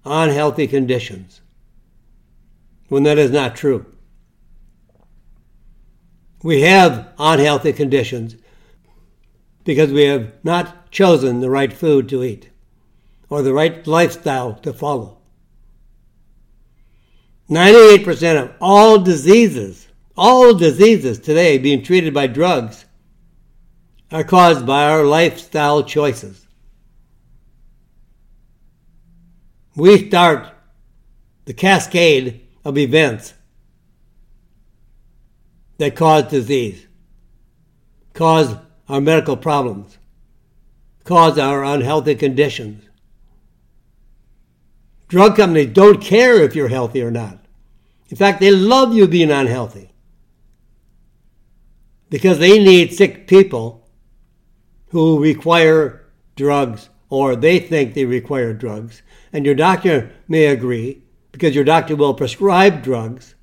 unhealthy 0.05 0.67
conditions, 0.67 1.41
when 2.89 3.03
that 3.03 3.19
is 3.19 3.31
not 3.31 3.57
true. 3.57 3.85
We 6.43 6.63
have 6.63 7.13
unhealthy 7.19 7.75
conditions 7.75 8.37
because 9.65 9.93
we 9.93 10.05
have 10.05 10.33
not 10.43 10.91
chosen 10.91 11.41
the 11.41 11.51
right 11.51 11.73
food 11.73 12.09
to 12.09 12.25
eat 12.25 12.49
or 13.29 13.43
the 13.43 13.53
right 13.53 13.87
lifestyle 13.87 14.55
to 14.55 14.73
follow. 14.73 15.20
98% 17.51 18.41
of 18.41 18.53
all 18.61 18.99
diseases, 19.01 19.89
all 20.17 20.55
diseases 20.55 21.19
today 21.19 21.59
being 21.59 21.83
treated 21.83 22.15
by 22.15 22.29
drugs 22.29 22.85
are 24.13 24.23
caused 24.23 24.65
by 24.65 24.85
our 24.85 25.05
lifestyle 25.05 25.83
choices. 25.83 26.47
We 29.75 30.09
start 30.09 30.49
the 31.47 31.55
cascade 31.55 32.47
of 32.65 32.79
events 32.79 33.35
that 35.79 35.97
cause 35.97 36.25
disease, 36.25 36.87
cause 38.13 38.55
our 38.89 39.01
medical 39.01 39.37
problems, 39.37 39.99
cause 41.05 41.39
our 41.39 41.65
unhealthy 41.65 42.15
conditions. 42.15 42.90
Drug 45.11 45.37
companies 45.37 45.75
don't 45.75 46.01
care 46.01 46.43
if 46.43 46.57
you're 46.57 46.69
healthy 46.69 47.03
or 47.03 47.11
not. 47.11 47.45
In 48.09 48.17
fact, 48.17 48.41
they 48.41 48.51
love 48.51 48.95
you 48.95 49.07
being 49.07 49.31
unhealthy 49.31 49.93
because 52.09 52.39
they 52.39 52.59
need 52.59 52.95
sick 52.95 53.27
people 53.27 53.87
who 54.89 55.23
require 55.23 56.07
drugs 56.35 56.89
or 57.11 57.37
they 57.37 57.59
think 57.59 57.93
they 57.93 58.07
require 58.07 58.55
drugs. 58.55 59.03
And 59.31 59.45
your 59.45 59.55
doctor 59.55 60.11
may 60.27 60.47
agree 60.47 61.03
because 61.31 61.55
your 61.55 61.65
doctor 61.65 61.95
will 61.95 62.15
prescribe 62.15 62.83
drugs 62.83 63.35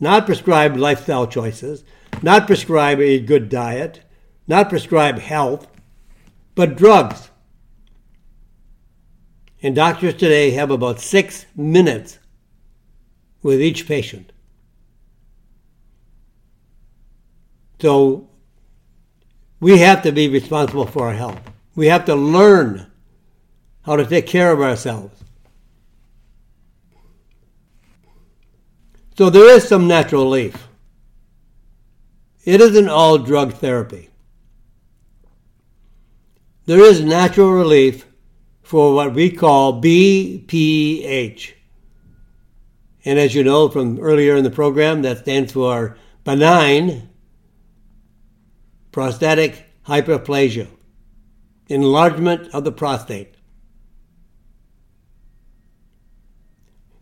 not 0.00 0.26
prescribe 0.26 0.76
lifestyle 0.76 1.26
choices, 1.26 1.84
not 2.22 2.46
prescribe 2.46 3.00
a 3.00 3.20
good 3.20 3.48
diet, 3.48 4.00
not 4.46 4.68
prescribe 4.68 5.18
health, 5.18 5.66
but 6.54 6.76
drugs. 6.76 7.30
And 9.64 9.74
doctors 9.74 10.12
today 10.12 10.50
have 10.50 10.70
about 10.70 11.00
six 11.00 11.46
minutes 11.56 12.18
with 13.42 13.62
each 13.62 13.88
patient. 13.88 14.30
So 17.80 18.28
we 19.60 19.78
have 19.78 20.02
to 20.02 20.12
be 20.12 20.28
responsible 20.28 20.84
for 20.84 21.06
our 21.06 21.14
health. 21.14 21.40
We 21.74 21.86
have 21.86 22.04
to 22.04 22.14
learn 22.14 22.92
how 23.86 23.96
to 23.96 24.04
take 24.04 24.26
care 24.26 24.52
of 24.52 24.60
ourselves. 24.60 25.18
So 29.16 29.30
there 29.30 29.48
is 29.48 29.66
some 29.66 29.88
natural 29.88 30.24
relief. 30.24 30.68
It 32.44 32.60
isn't 32.60 32.90
all 32.90 33.16
drug 33.16 33.54
therapy. 33.54 34.10
There 36.66 36.84
is 36.84 37.00
natural 37.00 37.50
relief 37.50 38.04
for 38.64 38.94
what 38.94 39.14
we 39.14 39.30
call 39.30 39.80
BPH. 39.80 41.52
And 43.04 43.18
as 43.18 43.34
you 43.34 43.44
know 43.44 43.68
from 43.68 44.00
earlier 44.00 44.34
in 44.34 44.42
the 44.42 44.50
program, 44.50 45.02
that 45.02 45.18
stands 45.18 45.52
for 45.52 45.96
benign 46.24 47.10
prostatic 48.90 49.66
hyperplasia, 49.86 50.66
enlargement 51.68 52.48
of 52.54 52.64
the 52.64 52.72
prostate. 52.72 53.34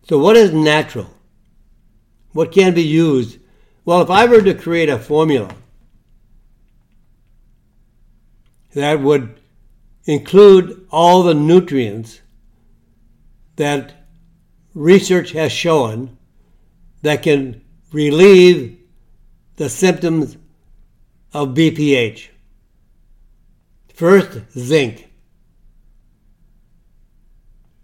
So, 0.09 0.18
what 0.18 0.37
is 0.37 0.53
natural? 0.53 1.09
What 2.33 2.51
can 2.51 2.75
be 2.75 2.83
used? 2.83 3.38
Well, 3.85 4.01
if 4.03 4.11
I 4.11 4.27
were 4.27 4.42
to 4.42 4.55
create 4.55 4.88
a 4.88 4.98
formula 4.98 5.55
that 8.75 9.01
would 9.01 9.38
include 10.05 10.87
all 10.91 11.23
the 11.23 11.35
nutrients 11.35 12.21
that 13.57 14.07
research 14.75 15.33
has 15.33 15.53
shown 15.53 16.17
that 17.03 17.23
can 17.23 17.62
relieve 17.93 18.79
the 19.57 19.69
symptoms 19.69 20.37
of 21.33 21.49
BPH. 21.49 22.29
First, 23.95 24.41
zinc. 24.53 25.11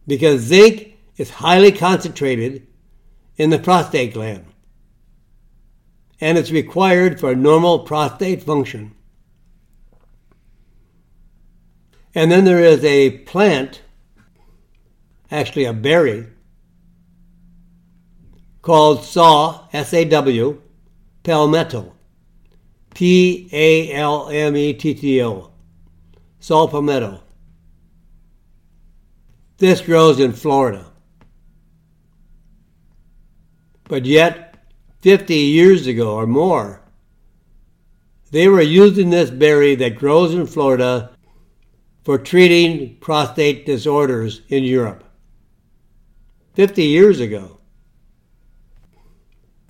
Because 0.06 0.40
zinc 0.40 0.96
is 1.16 1.30
highly 1.30 1.72
concentrated 1.72 2.66
in 3.36 3.50
the 3.50 3.58
prostate 3.58 4.14
gland, 4.14 4.46
and 6.20 6.38
it's 6.38 6.50
required 6.50 7.20
for 7.20 7.34
normal 7.34 7.80
prostate 7.80 8.42
function. 8.42 8.94
And 12.18 12.32
then 12.32 12.44
there 12.44 12.58
is 12.58 12.84
a 12.84 13.10
plant, 13.10 13.80
actually 15.30 15.66
a 15.66 15.72
berry, 15.72 16.26
called 18.60 19.04
saw, 19.04 19.68
S 19.72 19.94
A 19.94 20.04
W, 20.04 20.60
palmetto, 21.22 21.94
P 22.92 23.48
A 23.52 23.92
L 23.92 24.28
M 24.30 24.56
E 24.56 24.72
T 24.74 24.94
T 24.94 25.22
O, 25.22 25.52
saw 26.40 26.66
palmetto. 26.66 27.22
This 29.58 29.80
grows 29.80 30.18
in 30.18 30.32
Florida. 30.32 30.86
But 33.84 34.06
yet, 34.06 34.56
50 35.02 35.34
years 35.36 35.86
ago 35.86 36.16
or 36.16 36.26
more, 36.26 36.82
they 38.32 38.48
were 38.48 38.60
using 38.60 39.10
this 39.10 39.30
berry 39.30 39.76
that 39.76 39.94
grows 39.94 40.34
in 40.34 40.48
Florida 40.48 41.12
for 42.04 42.18
treating 42.18 42.96
prostate 42.96 43.66
disorders 43.66 44.42
in 44.48 44.64
Europe. 44.64 45.04
50 46.54 46.82
years 46.82 47.20
ago. 47.20 47.58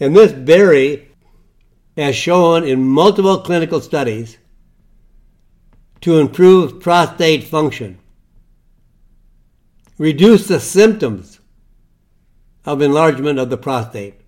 And 0.01 0.15
this 0.15 0.33
berry 0.33 1.09
has 1.97 2.15
shown 2.15 2.65
in 2.65 2.83
multiple 2.83 3.39
clinical 3.39 3.81
studies 3.81 4.39
to 6.01 6.19
improve 6.19 6.81
prostate 6.81 7.45
function, 7.45 7.99
reduce 9.99 10.47
the 10.47 10.61
symptoms 10.61 11.41
of 12.65 12.81
enlargement 12.81 13.39
of 13.39 13.51
the 13.51 13.57
prostate 13.57 14.21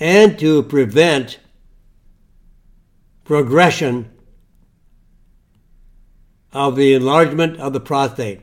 and 0.00 0.38
to 0.38 0.62
prevent 0.62 1.38
progression 3.24 4.10
of 6.52 6.76
the 6.76 6.94
enlargement 6.94 7.58
of 7.58 7.72
the 7.72 7.80
prostate. 7.80 8.40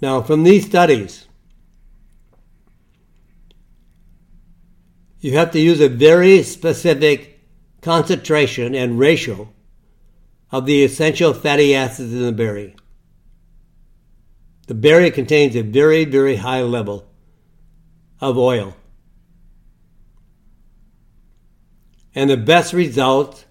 Now, 0.00 0.22
from 0.22 0.42
these 0.42 0.66
studies, 0.66 1.26
you 5.20 5.32
have 5.32 5.50
to 5.52 5.60
use 5.60 5.80
a 5.80 5.88
very 5.88 6.42
specific 6.42 7.40
concentration 7.80 8.74
and 8.74 8.98
ratio 8.98 9.48
of 10.52 10.66
the 10.66 10.84
essential 10.84 11.32
fatty 11.32 11.74
acids 11.74 12.12
in 12.12 12.22
the 12.22 12.32
berry. 12.32 12.76
The 14.66 14.74
berry 14.74 15.10
contains 15.10 15.56
a 15.56 15.62
very, 15.62 16.04
very 16.04 16.36
high 16.36 16.62
level 16.62 17.06
of 18.20 18.38
oil, 18.38 18.76
And 22.14 22.30
the 22.30 22.36
best 22.36 22.72
results 22.72 23.44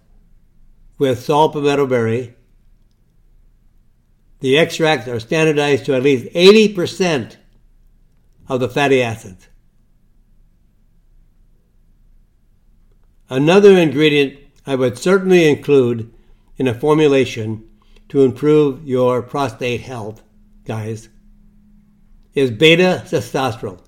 with 1.04 1.22
saw 1.22 1.50
palmetto 1.50 1.86
berry, 1.86 2.34
the 4.40 4.58
extracts 4.58 5.06
are 5.10 5.20
standardized 5.20 5.84
to 5.86 5.94
at 5.94 6.02
least 6.02 6.34
80% 6.34 7.36
of 8.48 8.62
the 8.62 8.70
fatty 8.70 9.02
acids. 9.02 9.50
Another 13.30 13.78
ingredient 13.78 14.40
I 14.66 14.76
would 14.76 14.98
certainly 14.98 15.50
include 15.50 16.14
in 16.56 16.70
a 16.70 16.74
formulation 16.74 17.70
to 18.08 18.22
improve 18.22 18.88
your 18.88 19.22
prostate 19.22 19.82
health, 19.82 20.24
guys, 20.64 21.10
is 22.34 22.50
beta 22.50 23.04
sitosterol. 23.06 23.82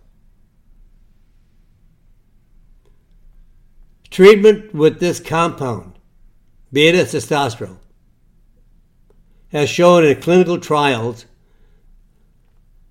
Treatment 4.09 4.73
with 4.75 4.99
this 4.99 5.21
compound, 5.21 5.94
beta 6.75 7.05
sitosterol, 7.05 7.77
has 9.47 9.69
shown 9.69 10.03
in 10.03 10.19
clinical 10.19 10.59
trials 10.59 11.25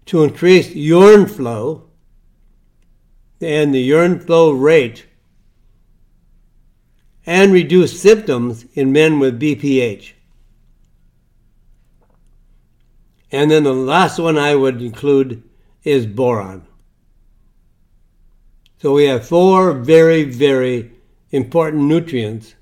to 0.07 0.25
increase 0.25 0.75
urine 0.75 1.27
flow 1.27 1.85
and 3.43 3.75
the 3.75 3.83
urine 3.83 4.19
flow 4.19 4.53
rate 4.53 5.05
and 7.27 7.53
reduce 7.53 8.01
symptoms 8.01 8.65
in 8.73 8.91
men 8.91 9.19
with 9.19 9.39
BPH. 9.39 10.13
And 13.31 13.51
then 13.51 13.65
the 13.65 13.75
last 13.75 14.19
one 14.19 14.39
I 14.39 14.55
would 14.55 14.81
include 14.81 15.43
is 15.83 16.07
boron. 16.07 16.67
So 18.79 18.95
we 18.95 19.05
have 19.05 19.29
four 19.29 19.75
very, 19.75 20.25
very 20.25 20.93
important 21.31 21.83
nutrients 21.83 22.55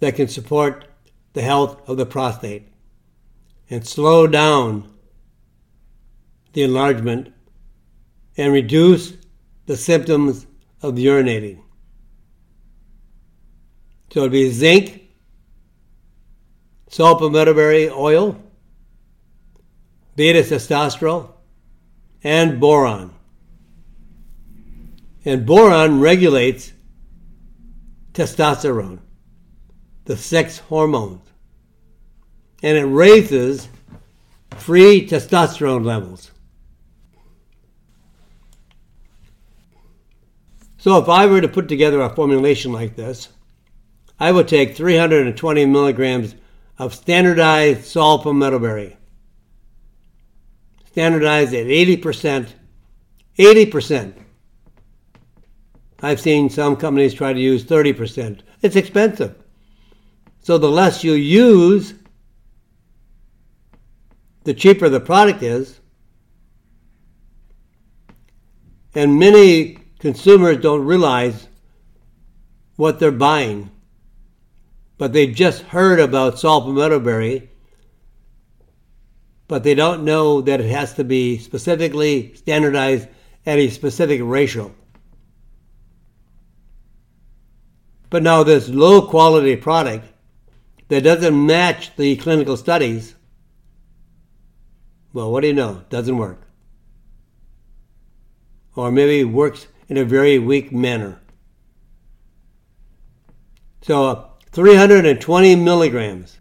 that 0.00 0.16
can 0.16 0.28
support 0.28 0.86
the 1.32 1.42
health 1.42 1.88
of 1.88 1.96
the 1.96 2.06
prostate 2.06 2.68
and 3.68 3.86
slow 3.86 4.26
down 4.26 4.90
the 6.52 6.62
enlargement 6.62 7.32
and 8.36 8.52
reduce 8.52 9.12
the 9.66 9.76
symptoms 9.76 10.46
of 10.82 10.94
urinating. 10.94 11.60
So 14.12 14.20
it'd 14.20 14.32
be 14.32 14.50
zinc, 14.50 15.02
palmetto 16.90 17.90
oil, 17.94 18.42
beta 20.16 20.40
sitosterol, 20.40 21.30
and 22.24 22.58
boron. 22.58 23.14
And 25.24 25.46
boron 25.46 26.00
regulates 26.00 26.72
testosterone, 28.12 28.98
the 30.10 30.16
sex 30.16 30.58
hormones. 30.58 31.22
and 32.64 32.76
it 32.76 32.82
raises 32.82 33.68
free 34.56 35.06
testosterone 35.06 35.84
levels. 35.84 36.32
So 40.78 40.98
if 40.98 41.08
I 41.08 41.26
were 41.26 41.40
to 41.40 41.46
put 41.46 41.68
together 41.68 42.00
a 42.00 42.12
formulation 42.12 42.72
like 42.72 42.96
this, 42.96 43.28
I 44.18 44.32
would 44.32 44.48
take 44.48 44.76
320 44.76 45.64
milligrams 45.66 46.34
of 46.76 46.92
standardized 46.92 47.84
saw 47.84 48.18
palmetto 48.18 48.58
berry, 48.58 48.96
standardized 50.86 51.54
at 51.54 51.66
80%. 51.66 52.48
80%. 53.38 54.14
I've 56.02 56.20
seen 56.20 56.50
some 56.50 56.74
companies 56.74 57.14
try 57.14 57.32
to 57.32 57.38
use 57.38 57.62
30%. 57.62 58.40
It's 58.60 58.74
expensive. 58.74 59.39
So 60.42 60.58
the 60.58 60.70
less 60.70 61.04
you 61.04 61.12
use, 61.12 61.94
the 64.44 64.54
cheaper 64.54 64.88
the 64.88 65.00
product 65.00 65.42
is. 65.42 65.80
And 68.94 69.18
many 69.18 69.78
consumers 69.98 70.56
don't 70.58 70.84
realize 70.84 71.46
what 72.76 72.98
they're 72.98 73.12
buying. 73.12 73.70
But 74.98 75.12
they've 75.12 75.34
just 75.34 75.62
heard 75.62 76.00
about 76.00 76.38
saw 76.38 76.60
palmetto 76.60 76.98
berry, 77.00 77.50
but 79.48 79.62
they 79.62 79.74
don't 79.74 80.04
know 80.04 80.40
that 80.40 80.60
it 80.60 80.70
has 80.70 80.94
to 80.94 81.04
be 81.04 81.38
specifically 81.38 82.34
standardized 82.34 83.08
at 83.46 83.58
a 83.58 83.70
specific 83.70 84.20
ratio. 84.22 84.74
But 88.10 88.22
now 88.22 88.42
this 88.42 88.68
low 88.68 89.02
quality 89.02 89.56
product 89.56 90.06
that 90.90 91.04
doesn't 91.04 91.46
match 91.46 91.94
the 91.94 92.16
clinical 92.16 92.56
studies, 92.56 93.14
well, 95.12 95.30
what 95.30 95.42
do 95.42 95.46
you 95.46 95.54
know? 95.54 95.84
Doesn't 95.88 96.18
work. 96.18 96.42
Or 98.74 98.90
maybe 98.90 99.22
works 99.22 99.68
in 99.88 99.96
a 99.96 100.04
very 100.04 100.40
weak 100.40 100.72
manner. 100.72 101.20
So 103.82 104.32
320 104.50 105.54
milligrams 105.54 106.40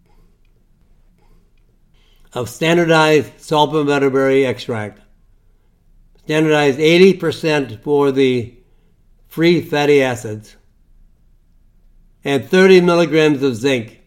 of 2.33 2.49
standardized 2.49 3.31
palmetto 3.47 4.45
extract, 4.45 4.99
standardized 6.23 6.79
80% 6.79 7.83
for 7.83 8.11
the 8.11 8.55
free 9.27 9.61
fatty 9.61 10.01
acids, 10.01 10.55
and 12.23 12.43
30 12.43 12.81
milligrams 12.81 13.43
of 13.43 13.55
zinc, 13.55 13.98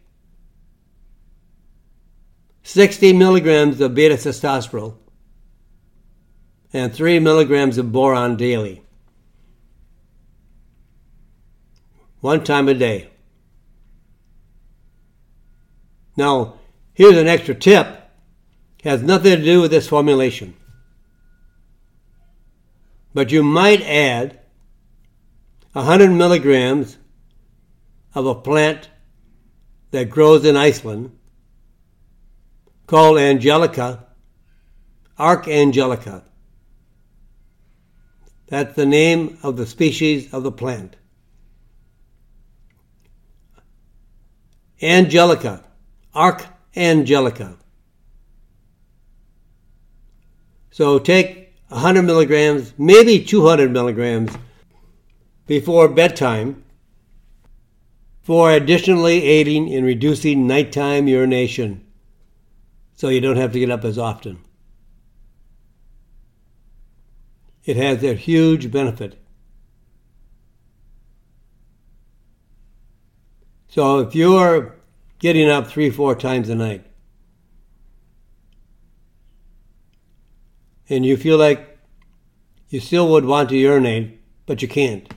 60 2.62 3.12
milligrams 3.12 3.80
of 3.80 3.94
beta 3.94 4.14
sitosterol, 4.14 4.96
and 6.72 6.94
3 6.94 7.18
milligrams 7.18 7.76
of 7.78 7.92
boron 7.92 8.36
daily. 8.36 8.82
One 12.20 12.44
time 12.44 12.68
a 12.68 12.74
day. 12.74 13.10
Now, 16.16 16.54
here's 16.94 17.16
an 17.16 17.26
extra 17.26 17.54
tip. 17.54 17.86
It 18.78 18.88
has 18.88 19.02
nothing 19.02 19.36
to 19.36 19.44
do 19.44 19.60
with 19.60 19.70
this 19.70 19.88
formulation. 19.88 20.54
But 23.14 23.32
you 23.32 23.42
might 23.42 23.82
add 23.82 24.38
100 25.72 26.10
milligrams 26.10 26.98
of 28.14 28.26
a 28.26 28.34
plant 28.34 28.88
that 29.90 30.10
grows 30.10 30.44
in 30.44 30.56
Iceland 30.56 31.16
called 32.92 33.16
Angelica, 33.16 34.04
Archangelica. 35.18 36.24
That's 38.48 38.76
the 38.76 38.84
name 38.84 39.38
of 39.42 39.56
the 39.56 39.64
species 39.64 40.30
of 40.34 40.42
the 40.42 40.52
plant. 40.52 40.96
Angelica, 44.82 45.64
Archangelica. 46.14 47.56
So 50.70 50.98
take 50.98 51.54
100 51.68 52.02
milligrams, 52.02 52.74
maybe 52.76 53.24
200 53.24 53.72
milligrams 53.72 54.36
before 55.46 55.88
bedtime 55.88 56.62
for 58.20 58.50
additionally 58.50 59.22
aiding 59.22 59.68
in 59.68 59.82
reducing 59.82 60.46
nighttime 60.46 61.08
urination 61.08 61.86
so 63.02 63.08
you 63.08 63.20
don't 63.20 63.36
have 63.36 63.50
to 63.50 63.58
get 63.58 63.68
up 63.68 63.84
as 63.84 63.98
often. 63.98 64.38
It 67.64 67.76
has 67.76 68.04
a 68.04 68.14
huge 68.14 68.70
benefit. 68.70 69.20
So 73.66 73.98
if 73.98 74.14
you're 74.14 74.76
getting 75.18 75.48
up 75.50 75.66
three, 75.66 75.90
four 75.90 76.14
times 76.14 76.48
a 76.48 76.54
night, 76.54 76.86
and 80.88 81.04
you 81.04 81.16
feel 81.16 81.38
like 81.38 81.80
you 82.68 82.78
still 82.78 83.08
would 83.08 83.24
want 83.24 83.48
to 83.48 83.56
urinate, 83.56 84.20
but 84.46 84.62
you 84.62 84.68
can't, 84.68 85.12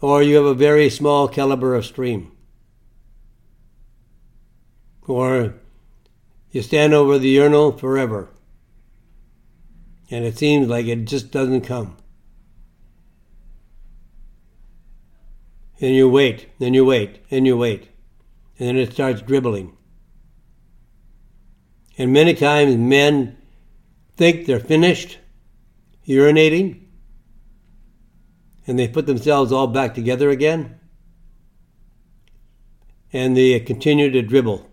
or 0.00 0.22
you 0.22 0.36
have 0.36 0.46
a 0.46 0.54
very 0.54 0.88
small 0.88 1.28
caliber 1.28 1.74
of 1.74 1.84
stream, 1.84 2.32
or 5.08 5.54
you 6.52 6.62
stand 6.62 6.94
over 6.94 7.18
the 7.18 7.28
urinal 7.28 7.72
forever 7.72 8.28
and 10.10 10.24
it 10.24 10.38
seems 10.38 10.68
like 10.68 10.86
it 10.86 11.04
just 11.04 11.30
doesn't 11.30 11.62
come. 11.62 11.96
And 15.80 15.94
you 15.94 16.08
wait, 16.08 16.48
then 16.58 16.74
you 16.74 16.84
wait, 16.84 17.24
and 17.30 17.46
you 17.46 17.56
wait, 17.56 17.88
and 18.58 18.68
then 18.68 18.76
it 18.76 18.92
starts 18.92 19.22
dribbling. 19.22 19.76
And 21.96 22.12
many 22.12 22.34
times 22.34 22.76
men 22.76 23.36
think 24.16 24.46
they're 24.46 24.60
finished 24.60 25.18
urinating, 26.06 26.86
and 28.66 28.78
they 28.78 28.88
put 28.88 29.06
themselves 29.06 29.52
all 29.52 29.66
back 29.66 29.94
together 29.94 30.30
again, 30.30 30.80
and 33.12 33.36
they 33.36 33.60
continue 33.60 34.10
to 34.10 34.22
dribble. 34.22 34.67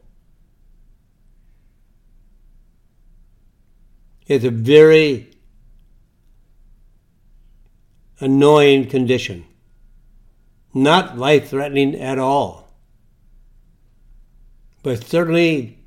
It's 4.27 4.45
a 4.45 4.49
very 4.49 5.29
annoying 8.19 8.87
condition, 8.87 9.45
not 10.73 11.17
life 11.17 11.49
threatening 11.49 11.95
at 11.95 12.17
all, 12.17 12.67
but 14.81 15.03
certainly 15.03 15.77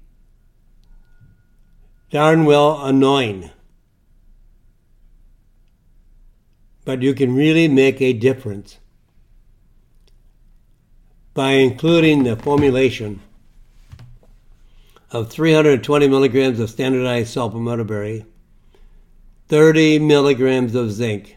darn 2.11 2.45
well 2.45 2.85
annoying. 2.85 3.51
But 6.85 7.03
you 7.03 7.15
can 7.15 7.35
really 7.35 7.69
make 7.69 8.01
a 8.01 8.13
difference 8.13 8.79
by 11.35 11.51
including 11.53 12.23
the 12.23 12.37
formulation 12.37 13.21
of 15.11 15.31
320 15.31 16.09
milligrams 16.09 16.61
of 16.61 16.71
standardized 16.71 17.33
sulfur 17.33 18.25
30 19.49 19.99
milligrams 20.01 20.75
of 20.75 20.93
zinc, 20.93 21.37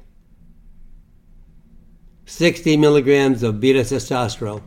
60 2.26 2.78
milligrams 2.78 3.44
of 3.44 3.62
beta 3.62 3.80
sitosterol, 3.80 4.62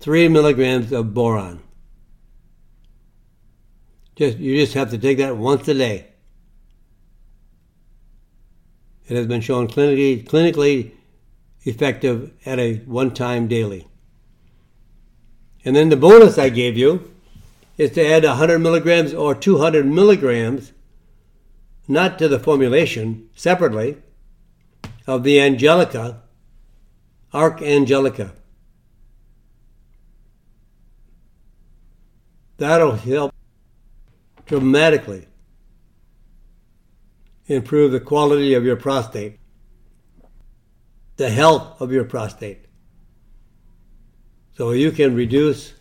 3 0.00 0.28
milligrams 0.28 0.92
of 0.92 1.14
boron. 1.14 1.62
Just, 4.16 4.38
you 4.38 4.56
just 4.56 4.74
have 4.74 4.90
to 4.90 4.98
take 4.98 5.18
that 5.18 5.36
once 5.36 5.68
a 5.68 5.74
day. 5.74 6.06
It 9.06 9.16
has 9.16 9.26
been 9.26 9.40
shown 9.40 9.68
clinically, 9.68 10.24
clinically 10.24 10.92
effective 11.62 12.32
at 12.44 12.58
a 12.58 12.76
one 12.78 13.12
time 13.12 13.48
daily. 13.48 13.86
And 15.64 15.76
then 15.76 15.88
the 15.88 15.96
bonus 15.96 16.38
I 16.38 16.48
gave 16.48 16.76
you 16.76 17.09
is 17.80 17.92
to 17.92 18.06
add 18.06 18.24
100 18.24 18.58
milligrams 18.58 19.14
or 19.14 19.34
200 19.34 19.86
milligrams, 19.86 20.74
not 21.88 22.18
to 22.18 22.28
the 22.28 22.38
formulation, 22.38 23.30
separately, 23.34 23.96
of 25.06 25.22
the 25.22 25.40
Angelica, 25.40 26.20
Archangelica. 27.32 28.32
That'll 32.58 32.96
help 32.96 33.34
dramatically 34.44 35.26
improve 37.46 37.92
the 37.92 38.00
quality 38.00 38.52
of 38.52 38.62
your 38.62 38.76
prostate, 38.76 39.38
the 41.16 41.30
health 41.30 41.80
of 41.80 41.92
your 41.92 42.04
prostate. 42.04 42.66
So 44.52 44.72
you 44.72 44.92
can 44.92 45.14
reduce 45.14 45.72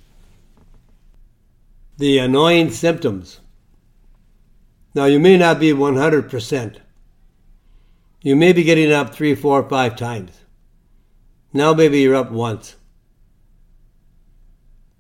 the 2.00 2.18
annoying 2.18 2.72
symptoms. 2.72 3.42
Now, 4.96 5.04
you 5.04 5.20
may 5.20 5.38
not 5.38 5.60
be 5.60 5.74
100%. 5.74 6.78
You 8.22 8.36
may 8.38 8.54
be 8.54 8.64
getting 8.64 8.92
up 8.92 9.14
three, 9.14 9.36
four, 9.36 9.68
five 9.68 9.98
times. 9.98 10.32
Now, 11.52 11.74
maybe 11.74 12.00
you're 12.00 12.16
up 12.16 12.32
once. 12.32 12.78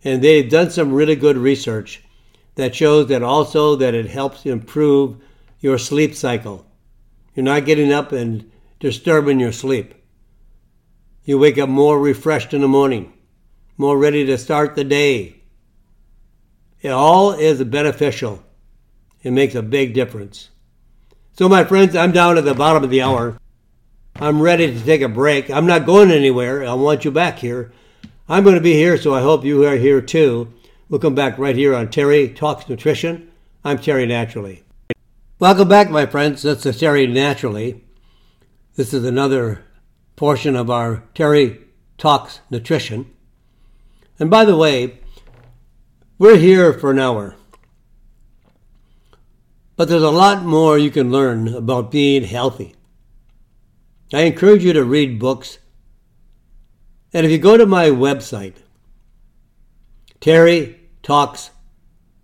And 0.03 0.21
they've 0.21 0.49
done 0.49 0.71
some 0.71 0.91
really 0.91 1.15
good 1.15 1.37
research 1.37 2.03
that 2.55 2.75
shows 2.75 3.07
that 3.07 3.23
also 3.23 3.77
that 3.77 3.93
it 3.95 4.07
helps 4.07 4.45
improve 4.45 5.23
your 5.61 5.77
sleep 5.77 6.13
cycle. 6.13 6.65
You're 7.33 7.45
not 7.45 7.65
getting 7.65 7.93
up 7.93 8.11
and 8.11 8.51
disturbing 8.81 9.39
your 9.39 9.53
sleep. 9.53 9.93
You 11.23 11.37
wake 11.37 11.57
up 11.57 11.69
more 11.69 11.97
refreshed 11.97 12.53
in 12.53 12.59
the 12.59 12.67
morning, 12.67 13.13
more 13.77 13.97
ready 13.97 14.25
to 14.25 14.37
start 14.37 14.75
the 14.75 14.83
day. 14.83 15.38
It 16.81 16.89
all 16.89 17.33
is 17.33 17.61
beneficial. 17.63 18.43
It 19.21 19.31
makes 19.31 19.55
a 19.55 19.61
big 19.61 19.93
difference. 19.93 20.49
So, 21.33 21.49
my 21.49 21.63
friends, 21.63 21.95
I'm 21.95 22.11
down 22.11 22.37
at 22.37 22.45
the 22.45 22.53
bottom 22.53 22.83
of 22.83 22.89
the 22.89 23.01
hour. 23.01 23.37
I'm 24.15 24.41
ready 24.41 24.73
to 24.73 24.85
take 24.85 25.01
a 25.01 25.09
break. 25.09 25.49
I'm 25.49 25.65
not 25.65 25.85
going 25.85 26.11
anywhere. 26.11 26.65
I 26.65 26.73
want 26.73 27.03
you 27.03 27.11
back 27.11 27.39
here. 27.39 27.71
I'm 28.27 28.43
going 28.43 28.55
to 28.55 28.61
be 28.61 28.73
here, 28.73 28.97
so 28.97 29.13
I 29.13 29.21
hope 29.21 29.43
you 29.43 29.65
are 29.65 29.75
here 29.75 30.01
too. 30.01 30.53
We'll 30.87 30.99
come 30.99 31.15
back 31.15 31.37
right 31.37 31.55
here 31.55 31.75
on 31.75 31.89
Terry 31.89 32.29
Talks 32.29 32.69
Nutrition. 32.69 33.29
I'm 33.63 33.77
Terry 33.77 34.05
Naturally. 34.05 34.63
Welcome 35.37 35.67
back, 35.67 35.89
my 35.89 36.05
friends. 36.05 36.43
That's 36.43 36.63
the 36.63 36.73
Terry 36.73 37.07
Naturally. 37.07 37.83
This 38.75 38.93
is 38.93 39.03
another 39.03 39.63
portion 40.15 40.55
of 40.55 40.69
our 40.69 41.03
Terry 41.13 41.59
Talks 41.97 42.39
Nutrition. 42.49 43.09
And 44.17 44.29
by 44.29 44.45
the 44.45 44.57
way, 44.57 44.99
we're 46.19 46.37
here 46.37 46.73
for 46.73 46.91
an 46.91 46.99
hour. 46.99 47.35
But 49.75 49.87
there's 49.87 50.03
a 50.03 50.11
lot 50.11 50.43
more 50.43 50.77
you 50.77 50.91
can 50.91 51.11
learn 51.11 51.47
about 51.47 51.89
being 51.89 52.25
healthy. 52.25 52.75
I 54.13 54.21
encourage 54.23 54.63
you 54.63 54.73
to 54.73 54.83
read 54.83 55.17
books. 55.17 55.57
And 57.13 57.25
if 57.25 57.31
you 57.31 57.37
go 57.37 57.57
to 57.57 57.65
my 57.65 57.85
website, 57.87 58.55
Terry 60.19 60.79
Talks. 61.01 61.51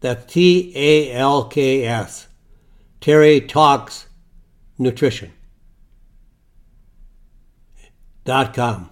That's 0.02 0.32
T 0.32 0.74
A 0.76 1.14
L 1.14 1.46
K 1.46 1.86
S. 1.86 2.28
Terry 3.00 3.40
Talks 3.40 4.08
Nutrition. 4.78 5.32
Dot 8.26 8.54
com. 8.54 8.90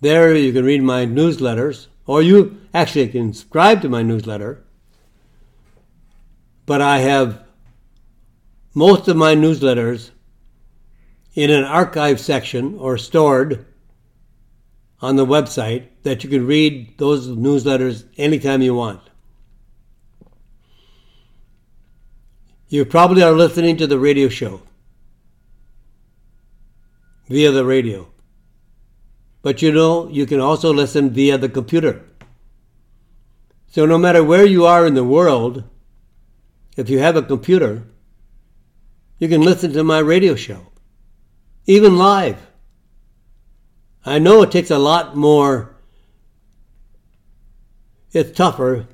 There 0.00 0.36
you 0.36 0.52
can 0.52 0.64
read 0.64 0.82
my 0.82 1.06
newsletters, 1.06 1.86
or 2.06 2.22
you 2.22 2.60
actually 2.72 3.08
can 3.08 3.32
subscribe 3.32 3.82
to 3.82 3.88
my 3.88 4.02
newsletter. 4.02 4.62
But 6.64 6.80
I 6.80 6.98
have 6.98 7.44
most 8.74 9.08
of 9.08 9.16
my 9.16 9.34
newsletters 9.34 10.10
in 11.34 11.50
an 11.50 11.64
archive 11.64 12.20
section 12.20 12.78
or 12.78 12.96
stored 12.96 13.66
on 15.00 15.16
the 15.16 15.26
website 15.26 15.86
that 16.02 16.24
you 16.24 16.30
can 16.30 16.46
read 16.46 16.96
those 16.98 17.28
newsletters 17.28 18.04
anytime 18.16 18.62
you 18.62 18.74
want. 18.74 19.00
You 22.68 22.84
probably 22.84 23.22
are 23.22 23.32
listening 23.32 23.76
to 23.76 23.86
the 23.86 23.98
radio 23.98 24.28
show 24.28 24.62
via 27.28 27.50
the 27.50 27.64
radio. 27.64 28.08
But 29.46 29.62
you 29.62 29.70
know, 29.70 30.08
you 30.08 30.26
can 30.26 30.40
also 30.40 30.72
listen 30.72 31.10
via 31.10 31.38
the 31.38 31.48
computer. 31.48 32.02
So 33.68 33.86
no 33.86 33.96
matter 33.96 34.24
where 34.24 34.44
you 34.44 34.66
are 34.66 34.84
in 34.84 34.94
the 34.94 35.04
world, 35.04 35.62
if 36.76 36.90
you 36.90 36.98
have 36.98 37.14
a 37.14 37.22
computer, 37.22 37.84
you 39.20 39.28
can 39.28 39.42
listen 39.42 39.72
to 39.74 39.84
my 39.84 40.00
radio 40.00 40.34
show, 40.34 40.72
even 41.64 41.96
live. 41.96 42.44
I 44.04 44.18
know 44.18 44.42
it 44.42 44.50
takes 44.50 44.72
a 44.72 44.80
lot 44.80 45.16
more, 45.16 45.76
it's 48.10 48.36
tougher 48.36 48.88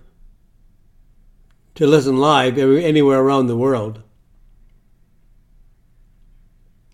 to 1.76 1.86
listen 1.86 2.18
live 2.18 2.58
anywhere 2.58 3.20
around 3.20 3.46
the 3.46 3.56
world 3.56 4.02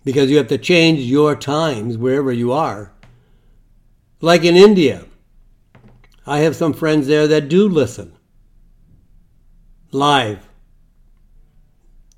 because 0.05 0.31
you 0.31 0.37
have 0.37 0.47
to 0.47 0.57
change 0.57 1.01
your 1.01 1.35
times 1.35 1.97
wherever 1.97 2.31
you 2.31 2.53
are. 2.53 2.93
Like 4.21 4.43
in 4.43 4.55
India, 4.55 5.05
I 6.25 6.39
have 6.39 6.55
some 6.55 6.73
friends 6.73 7.07
there 7.07 7.27
that 7.27 7.49
do 7.49 7.67
listen 7.67 8.15
live. 9.91 10.47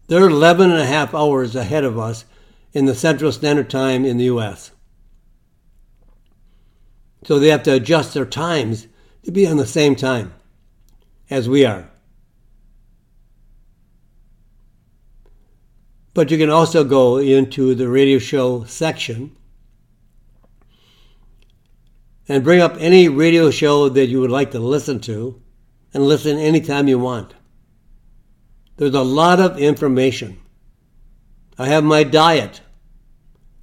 They're 0.08 0.28
11 0.28 0.72
and 0.72 0.80
a 0.80 0.86
half 0.86 1.14
hours 1.14 1.56
ahead 1.56 1.84
of 1.84 1.98
us 1.98 2.26
in 2.74 2.86
the 2.86 2.96
Central 2.96 3.32
Standard 3.32 3.70
Time 3.70 4.04
in 4.04 4.18
the 4.18 4.26
U.S. 4.26 4.72
So 7.24 7.40
they 7.40 7.50
have 7.50 7.64
to 7.64 7.76
adjust 7.76 8.14
their 8.14 8.26
times 8.26 8.88
to 9.24 9.32
be 9.32 9.48
on 9.48 9.58
the 9.58 9.68
same 9.68 9.96
time 9.96 10.34
as 11.30 11.48
we 11.48 11.66
are. 11.66 11.90
But 16.14 16.30
you 16.30 16.38
can 16.38 16.50
also 16.50 16.84
go 16.84 17.18
into 17.18 17.74
the 17.74 17.88
radio 17.88 18.20
show 18.20 18.66
section 18.66 19.38
and 22.32 22.46
bring 22.46 22.62
up 22.62 22.78
any 22.80 23.10
radio 23.10 23.52
show 23.52 23.90
that 23.90 24.08
you 24.08 24.22
would 24.22 24.32
like 24.32 24.52
to 24.52 24.60
listen 24.60 25.02
to 25.02 25.42
and 25.94 26.02
listen 26.02 26.38
anytime 26.38 26.88
you 26.88 26.98
want. 26.98 27.36
There's 28.78 28.96
a 28.96 29.04
lot 29.04 29.42
of 29.42 29.60
information. 29.60 30.40
I 31.58 31.68
have 31.68 31.84
my 31.84 32.04
diet, 32.06 32.62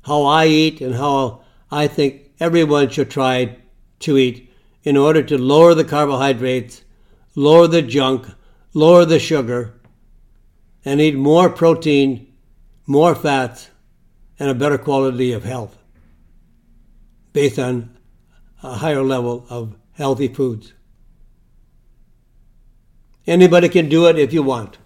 how 0.02 0.24
I 0.24 0.48
eat, 0.48 0.82
and 0.82 0.94
how 0.94 1.44
I 1.70 1.86
think 1.86 2.32
everyone 2.40 2.90
should 2.90 3.10
try 3.10 3.56
to 4.00 4.18
eat 4.18 4.52
in 4.82 4.98
order 4.98 5.22
to 5.22 5.38
lower 5.38 5.72
the 5.72 5.82
carbohydrates, 5.82 6.84
lower 7.34 7.68
the 7.68 7.80
junk, 7.80 8.26
lower 8.74 9.06
the 9.06 9.18
sugar, 9.18 9.80
and 10.84 11.00
eat 11.00 11.16
more 11.16 11.48
protein, 11.48 12.34
more 12.86 13.14
fats, 13.14 13.70
and 14.38 14.50
a 14.50 14.54
better 14.54 14.76
quality 14.76 15.32
of 15.32 15.44
health 15.44 15.78
based 17.32 17.58
on 17.58 17.97
a 18.62 18.74
higher 18.74 19.02
level 19.02 19.46
of 19.48 19.76
healthy 19.92 20.28
foods. 20.28 20.72
Anybody 23.26 23.68
can 23.68 23.88
do 23.88 24.06
it 24.06 24.18
if 24.18 24.32
you 24.32 24.42
want. 24.42 24.78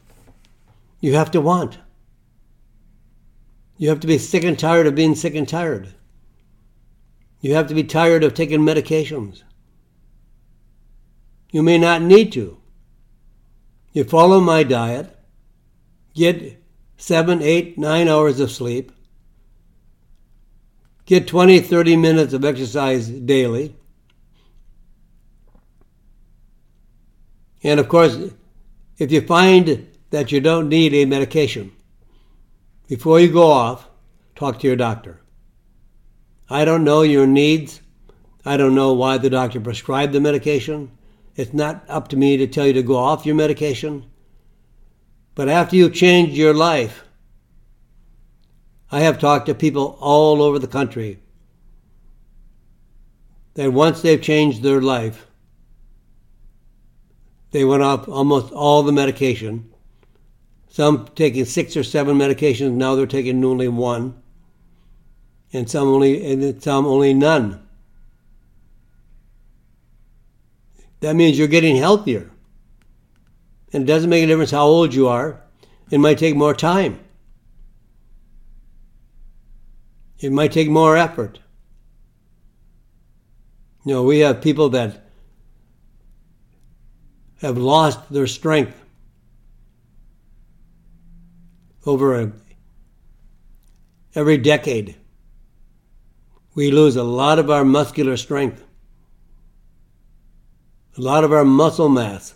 You 1.00 1.14
have 1.14 1.30
to 1.32 1.40
want. 1.40 1.78
You 3.76 3.88
have 3.88 4.00
to 4.00 4.06
be 4.06 4.18
sick 4.18 4.44
and 4.44 4.58
tired 4.58 4.86
of 4.86 4.94
being 4.94 5.14
sick 5.14 5.34
and 5.34 5.48
tired. 5.48 5.88
You 7.40 7.54
have 7.54 7.66
to 7.68 7.74
be 7.74 7.84
tired 7.84 8.22
of 8.22 8.34
taking 8.34 8.60
medications. 8.60 9.42
You 11.50 11.62
may 11.62 11.78
not 11.78 12.02
need 12.02 12.32
to. 12.32 12.58
You 13.92 14.04
follow 14.04 14.40
my 14.40 14.62
diet, 14.62 15.14
get 16.14 16.62
seven, 16.96 17.42
eight, 17.42 17.76
nine 17.76 18.08
hours 18.08 18.40
of 18.40 18.50
sleep, 18.50 18.92
get 21.06 21.26
20, 21.26 21.60
30 21.60 21.96
minutes 21.96 22.32
of 22.32 22.44
exercise 22.44 23.08
daily. 23.08 23.74
And 27.62 27.78
of 27.78 27.88
course, 27.88 28.18
if 28.98 29.12
you 29.12 29.20
find 29.20 29.88
that 30.10 30.32
you 30.32 30.40
don't 30.40 30.68
need 30.68 30.94
a 30.94 31.04
medication, 31.04 31.72
before 32.88 33.20
you 33.20 33.32
go 33.32 33.50
off, 33.50 33.88
talk 34.34 34.58
to 34.60 34.66
your 34.66 34.76
doctor. 34.76 35.20
I 36.50 36.64
don't 36.64 36.84
know 36.84 37.02
your 37.02 37.26
needs. 37.26 37.80
I 38.44 38.56
don't 38.56 38.74
know 38.74 38.92
why 38.92 39.18
the 39.18 39.30
doctor 39.30 39.60
prescribed 39.60 40.12
the 40.12 40.20
medication. 40.20 40.90
It's 41.36 41.54
not 41.54 41.84
up 41.88 42.08
to 42.08 42.16
me 42.16 42.36
to 42.36 42.46
tell 42.46 42.66
you 42.66 42.74
to 42.74 42.82
go 42.82 42.96
off 42.96 43.24
your 43.24 43.34
medication. 43.34 44.04
But 45.34 45.48
after 45.48 45.76
you 45.76 45.88
change 45.88 46.36
your 46.36 46.52
life, 46.52 47.04
I 48.92 49.00
have 49.00 49.18
talked 49.18 49.46
to 49.46 49.54
people 49.54 49.96
all 50.00 50.42
over 50.42 50.58
the 50.58 50.68
country 50.68 51.18
that 53.54 53.72
once 53.72 54.02
they've 54.02 54.20
changed 54.20 54.62
their 54.62 54.82
life, 54.82 55.26
they 57.52 57.64
went 57.64 57.82
off 57.82 58.06
almost 58.06 58.52
all 58.52 58.82
the 58.82 58.92
medication. 58.92 59.72
Some 60.68 61.08
taking 61.14 61.46
six 61.46 61.74
or 61.74 61.82
seven 61.82 62.18
medications, 62.18 62.72
now 62.72 62.94
they're 62.94 63.06
taking 63.06 63.42
only 63.42 63.68
one, 63.68 64.22
and 65.54 65.70
some 65.70 65.88
only 65.88 66.30
and 66.30 66.62
some 66.62 66.86
only 66.86 67.14
none. 67.14 67.66
That 71.00 71.16
means 71.16 71.38
you're 71.38 71.48
getting 71.48 71.76
healthier. 71.76 72.30
And 73.72 73.84
it 73.84 73.86
doesn't 73.86 74.10
make 74.10 74.22
a 74.22 74.26
difference 74.26 74.50
how 74.50 74.66
old 74.66 74.92
you 74.92 75.08
are. 75.08 75.42
It 75.90 75.98
might 75.98 76.18
take 76.18 76.36
more 76.36 76.54
time. 76.54 77.00
It 80.22 80.32
might 80.32 80.52
take 80.52 80.70
more 80.70 80.96
effort. 80.96 81.40
You 83.84 83.94
know, 83.94 84.02
we 84.04 84.20
have 84.20 84.40
people 84.40 84.70
that 84.70 85.04
have 87.42 87.58
lost 87.58 88.10
their 88.10 88.26
strength 88.26 88.80
over 91.84 92.18
a, 92.18 92.32
every 94.14 94.38
decade. 94.38 94.94
We 96.54 96.70
lose 96.70 96.96
a 96.96 97.02
lot 97.02 97.38
of 97.38 97.50
our 97.50 97.64
muscular 97.64 98.16
strength 98.16 98.64
a 100.96 101.00
lot 101.00 101.24
of 101.24 101.32
our 101.32 101.44
muscle 101.44 101.88
mass. 101.88 102.34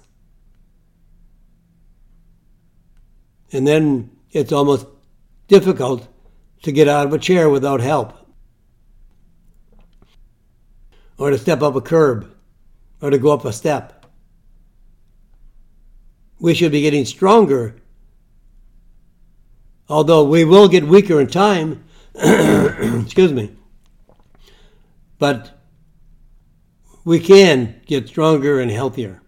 And 3.53 3.67
then 3.67 4.11
it's 4.31 4.53
almost 4.53 4.87
difficult 5.49 6.09
to 6.63 6.73
get 6.73 6.89
out 6.89 7.07
of 7.07 7.13
a 7.13 7.19
chair 7.19 7.49
without 7.49 7.81
help, 7.81 8.13
or 11.19 11.31
to 11.31 11.39
step 11.39 11.63
up 11.63 11.75
a 11.75 11.81
curb, 11.81 12.35
or 13.01 13.11
to 13.11 13.19
go 13.19 13.33
up 13.33 13.45
a 13.45 13.53
step. 13.53 14.07
We 16.39 16.55
should 16.55 16.73
be 16.73 16.83
getting 16.83 17.05
stronger, 17.05 17.77
although 19.89 20.25
we 20.25 20.45
will 20.45 20.69
get 20.69 20.85
weaker 20.85 21.21
in 21.21 21.29
time. 21.29 21.85
Excuse 22.15 23.33
me. 23.33 23.55
But 25.19 25.57
we 27.05 27.21
can 27.21 27.81
get 27.87 28.09
stronger 28.09 28.61
and 28.61 28.71
healthier. 28.71 29.23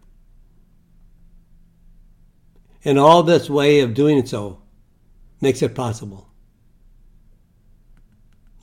And 2.85 2.99
all 2.99 3.23
this 3.23 3.49
way 3.49 3.81
of 3.81 3.95
doing 3.95 4.25
so 4.27 4.63
makes 5.41 5.63
it 5.63 5.75
possible. 5.75 6.28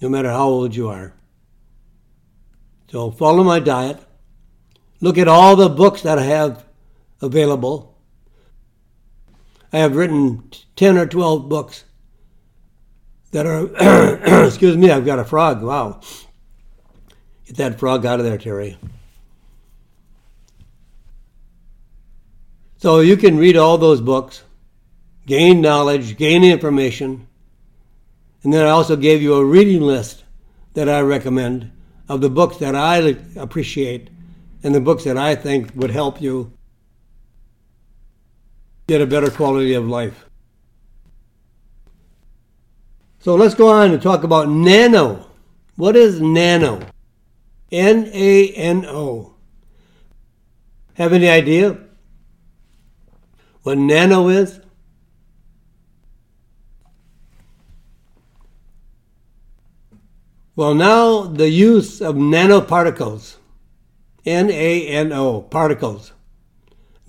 No 0.01 0.09
matter 0.09 0.29
how 0.29 0.47
old 0.47 0.75
you 0.75 0.89
are. 0.89 1.13
So 2.89 3.11
follow 3.11 3.43
my 3.43 3.59
diet. 3.59 3.99
Look 5.01 5.17
at 5.17 5.27
all 5.27 5.55
the 5.55 5.69
books 5.69 6.01
that 6.01 6.17
I 6.17 6.23
have 6.23 6.65
available. 7.21 7.97
I 9.73 9.79
have 9.79 9.95
written 9.95 10.49
10 10.75 10.97
or 10.97 11.05
12 11.05 11.49
books 11.49 11.83
that 13.31 13.45
are, 13.45 14.45
excuse 14.47 14.77
me, 14.77 14.89
I've 14.89 15.05
got 15.05 15.19
a 15.19 15.25
frog. 15.25 15.61
Wow. 15.61 15.99
Get 17.47 17.57
that 17.57 17.79
frog 17.79 18.05
out 18.05 18.19
of 18.19 18.25
there, 18.25 18.37
Terry. 18.37 18.77
So 22.77 22.99
you 22.99 23.17
can 23.17 23.37
read 23.37 23.57
all 23.57 23.77
those 23.77 23.99
books, 23.99 24.43
gain 25.25 25.59
knowledge, 25.59 26.17
gain 26.17 26.43
information, 26.43 27.27
and 28.45 28.53
then 28.53 28.63
I 28.63 28.69
also 28.69 28.95
gave 28.95 29.23
you 29.23 29.33
a 29.33 29.43
reading 29.43 29.81
list 29.81 30.23
that 30.75 30.87
I 30.87 31.01
recommend 31.01 31.71
of 32.07 32.21
the 32.21 32.29
books 32.29 32.57
that 32.57 32.75
I 32.75 33.17
appreciate 33.35 34.11
and 34.63 34.73
the 34.73 34.79
books 34.79 35.03
that 35.05 35.17
I 35.17 35.33
think 35.33 35.71
would 35.75 35.89
help 35.89 36.21
you 36.21 36.53
get 38.85 39.01
a 39.01 39.07
better 39.07 39.31
quality 39.31 39.73
of 39.73 39.87
life. 39.87 40.25
So 43.17 43.33
let's 43.33 43.55
go 43.55 43.67
on 43.67 43.89
and 43.89 43.99
talk 43.99 44.23
about 44.23 44.47
nano. 44.47 45.25
What 45.75 45.95
is 45.95 46.21
nano? 46.21 46.87
N 47.71 48.11
A 48.13 48.49
N 48.51 48.85
O. 48.85 49.33
Have 50.93 51.13
any 51.13 51.27
idea? 51.27 51.79
what 53.63 53.79
nano 53.79 54.27
is? 54.29 54.59
Well, 60.55 60.73
now 60.73 61.23
the 61.23 61.49
use 61.49 62.01
of 62.01 62.15
nanoparticles, 62.15 63.35
N 64.25 64.49
A 64.49 64.87
N 64.87 65.11
O, 65.11 65.41
particles, 65.41 66.13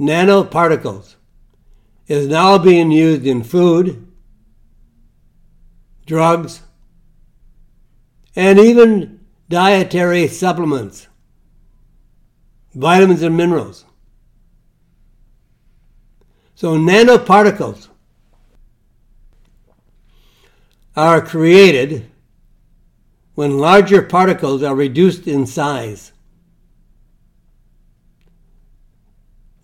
nanoparticles, 0.01 1.15
is 2.09 2.27
now 2.27 2.59
being 2.59 2.91
used 2.91 3.25
in 3.25 3.45
food, 3.45 4.13
drugs, 6.07 6.63
and 8.35 8.59
even 8.59 9.21
dietary 9.49 10.27
supplements, 10.27 11.07
vitamins 12.75 13.23
and 13.23 13.37
minerals. 13.37 13.85
So 16.57 16.77
nanoparticles 16.77 17.89
are 20.97 21.21
created 21.21 22.11
when 23.37 23.59
larger 23.59 24.03
particles 24.03 24.65
are 24.65 24.75
reduced 24.75 25.29
in 25.29 25.47
size. 25.47 26.11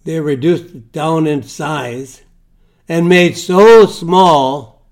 They're 0.05 0.23
reduced 0.23 0.93
down 0.93 1.27
in 1.27 1.43
size 1.43 2.23
and 2.89 3.09
made 3.09 3.37
so 3.37 3.87
small 3.87 4.87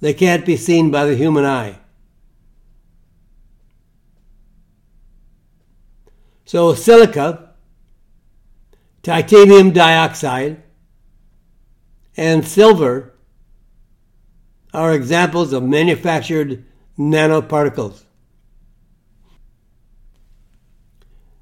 they 0.00 0.12
can't 0.12 0.44
be 0.44 0.56
seen 0.58 0.90
by 0.90 1.06
the 1.06 1.16
human 1.16 1.46
eye. 1.46 1.78
So 6.44 6.74
silica 6.74 7.52
titanium 9.02 9.72
dioxide, 9.72 10.62
and 12.16 12.46
silver 12.46 13.14
are 14.72 14.92
examples 14.92 15.52
of 15.52 15.62
manufactured 15.62 16.64
nanoparticles. 16.98 18.04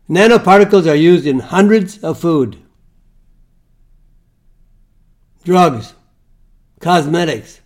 Nanoparticles 0.09 0.91
are 0.91 0.97
used 0.97 1.27
in 1.27 1.39
hundreds 1.39 2.03
of 2.03 2.19
food, 2.19 2.57
drugs, 5.45 5.95
cosmetics, 6.81 7.61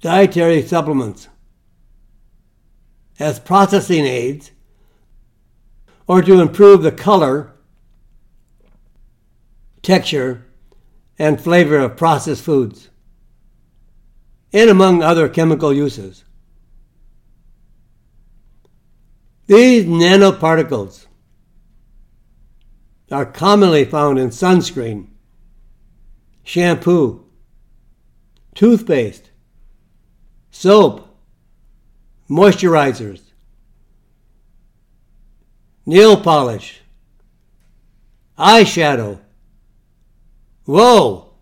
dietary 0.00 0.62
supplements, 0.62 1.28
as 3.18 3.38
processing 3.38 4.06
aids, 4.06 4.52
or 6.06 6.22
to 6.22 6.40
improve 6.40 6.82
the 6.82 6.92
color, 6.92 7.52
texture, 9.82 10.46
and 11.18 11.40
flavor 11.40 11.78
of 11.78 11.96
processed 11.96 12.42
foods. 12.42 12.88
And 14.52 14.70
among 14.70 15.02
other 15.02 15.28
chemical 15.28 15.72
uses. 15.72 16.24
These 19.46 19.84
nanoparticles 19.84 21.06
are 23.10 23.26
commonly 23.26 23.84
found 23.84 24.18
in 24.18 24.30
sunscreen, 24.30 25.08
shampoo, 26.42 27.24
toothpaste, 28.54 29.30
soap, 30.50 31.06
moisturizers, 32.28 33.20
nail 35.84 36.20
polish, 36.20 36.80
eyeshadow. 38.36 39.20
Whoa! 40.64 41.34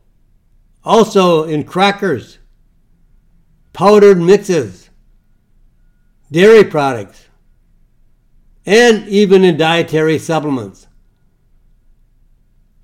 Also 0.84 1.44
in 1.44 1.64
crackers, 1.64 2.38
powdered 3.74 4.18
mixes, 4.18 4.88
dairy 6.30 6.64
products, 6.64 7.26
and 8.64 9.06
even 9.08 9.44
in 9.44 9.58
dietary 9.58 10.18
supplements. 10.18 10.86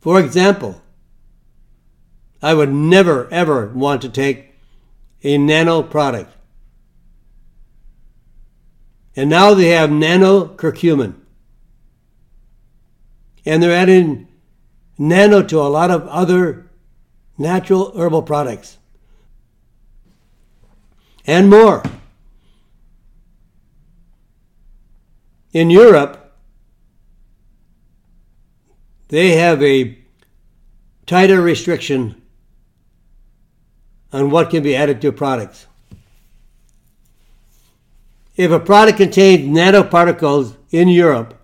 For 0.01 0.20
example, 0.20 0.82
I 2.43 2.53
would 2.53 2.72
never 2.72 3.32
ever 3.32 3.68
want 3.68 4.03
to 4.03 4.09
take 4.09 4.53
a 5.22 5.38
nano 5.38 5.82
product. 5.82 6.34
And 9.14 9.30
now 9.30 9.55
they 9.55 9.68
have 9.68 9.91
nano 9.91 10.47
curcumin. 10.49 11.14
And 13.45 13.62
they're 13.62 13.72
adding 13.72 14.28
nano 14.99 15.43
to 15.43 15.61
a 15.61 15.68
lot 15.68 15.91
of 15.91 16.07
other 16.09 16.70
natural 17.38 17.97
herbal 17.97 18.22
products. 18.22 18.78
And 21.31 21.49
more. 21.49 21.85
In 25.53 25.70
Europe, 25.70 26.35
they 29.07 29.37
have 29.37 29.62
a 29.62 29.97
tighter 31.07 31.41
restriction 31.41 32.20
on 34.12 34.33
what 34.33 34.51
can 34.51 34.64
be 34.64 34.74
added 34.74 35.01
to 35.03 35.12
products. 35.12 35.68
If 38.35 38.51
a 38.51 38.59
product 38.59 38.99
contains 38.99 39.57
nanoparticles 39.57 40.57
in 40.72 40.89
Europe, 40.89 41.41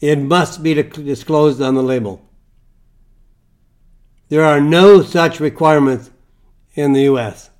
it 0.00 0.18
must 0.18 0.62
be 0.62 0.72
disclosed 0.72 1.60
on 1.60 1.74
the 1.74 1.82
label. 1.82 2.24
There 4.30 4.46
are 4.46 4.62
no 4.62 5.02
such 5.02 5.40
requirements 5.40 6.10
in 6.74 6.94
the 6.94 7.02
US. 7.02 7.50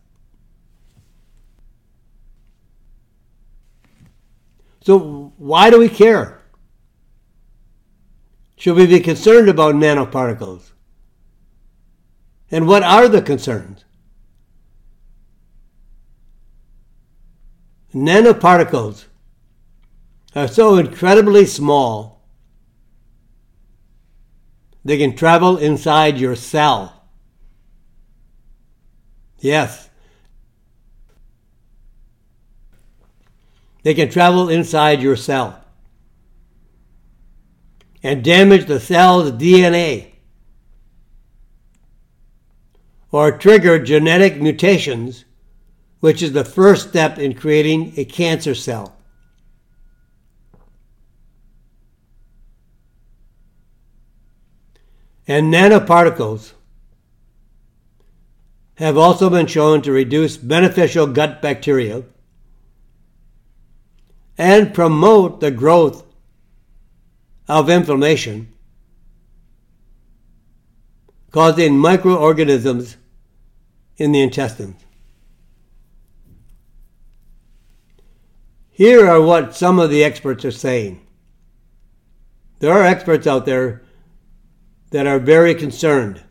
So, 4.83 5.33
why 5.37 5.71
do 5.71 5.79
we 5.79 5.89
care? 5.89 6.41
Should 8.57 8.77
we 8.77 8.87
be 8.87 9.01
concerned 9.01 9.49
about 9.49 9.77
nanoparticles? 9.77 10.73
And 12.51 12.67
what 12.67 12.83
are 12.83 13.09
the 13.09 13.23
concerns? 13.23 13.85
Nanoparticles 17.95 19.07
are 20.35 20.49
so 20.49 20.77
incredibly 20.77 21.47
small 21.47 22.23
they 24.85 24.99
can 24.99 25.15
travel 25.15 25.59
inside 25.59 26.19
your 26.19 26.35
cell. 26.35 27.05
Yes. 29.39 29.91
They 33.83 33.95
can 33.95 34.11
travel 34.11 34.49
inside 34.49 35.03
your 35.03 35.17
cell 35.17 35.63
and 38.03 38.25
damage 38.25 38.67
the 38.67 38.81
cell's 38.81 39.33
DNA 39.33 40.13
or 43.11 43.37
trigger 43.37 43.79
genetic 43.79 44.41
mutations, 44.41 45.25
which 46.01 46.23
is 46.23 46.33
the 46.33 46.45
first 46.45 46.89
step 46.89 47.19
in 47.19 47.35
creating 47.35 47.93
a 47.97 48.05
cancer 48.05 48.55
cell. 48.55 48.97
And 55.29 55.53
nanoparticles 55.53 56.53
have 58.77 58.97
also 58.97 59.31
been 59.31 59.47
shown 59.47 59.83
to 59.83 59.93
reduce 59.93 60.37
beneficial 60.37 61.07
gut 61.07 61.41
bacteria 61.41 62.03
and 64.39 64.75
promote 64.75 65.41
the 65.41 65.51
growth 65.51 66.05
of 67.49 67.69
inflammation, 67.69 68.53
causing 71.31 71.77
microorganisms 71.79 72.97
in 73.97 74.13
the 74.13 74.21
intestines. 74.21 74.83
Here 78.71 79.07
are 79.07 79.21
what 79.21 79.55
some 79.55 79.79
of 79.79 79.91
the 79.91 80.03
experts 80.03 80.45
are 80.45 80.51
saying. 80.51 81.07
There 82.59 82.73
are 82.73 82.83
experts 82.83 83.27
out 83.27 83.45
there 83.45 83.83
that 84.91 85.07
are 85.07 85.19
very 85.19 85.55
concerned. 85.55 86.23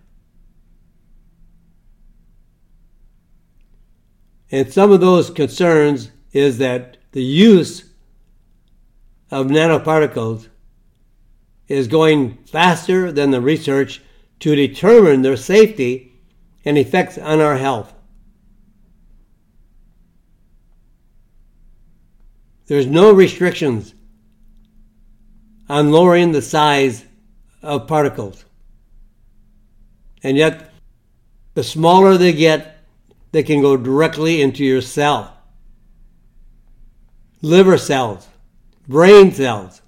And 4.50 4.72
some 4.72 4.92
of 4.92 5.02
those 5.02 5.30
concerns 5.30 6.12
is 6.34 6.58
that 6.58 6.98
the 7.12 7.24
use 7.24 7.91
of 9.32 9.48
nanoparticles 9.48 10.50
is 11.68 11.88
going 11.88 12.36
faster 12.46 13.12
than 13.12 13.32
the 13.32 13.42
research 13.42 14.02
to 14.40 14.56
determine 14.56 15.22
their 15.22 15.38
safety 15.38 16.12
and 16.66 16.78
effects 16.78 17.18
on 17.18 17.40
our 17.40 17.58
health. 17.58 17.94
There's 22.68 22.88
no 22.88 23.12
restrictions 23.12 23.94
on 25.70 25.92
lowering 25.92 26.32
the 26.32 26.42
size 26.42 27.06
of 27.62 27.88
particles. 27.88 28.46
And 30.24 30.38
yet, 30.38 30.74
the 31.54 31.64
smaller 31.64 32.18
they 32.18 32.34
get, 32.34 32.78
they 33.32 33.44
can 33.44 33.62
go 33.62 33.78
directly 33.78 34.42
into 34.42 34.64
your 34.64 34.82
cell. 34.82 35.38
Liver 37.42 37.78
cells, 37.78 38.28
brain 38.88 39.32
cells. 39.32 39.82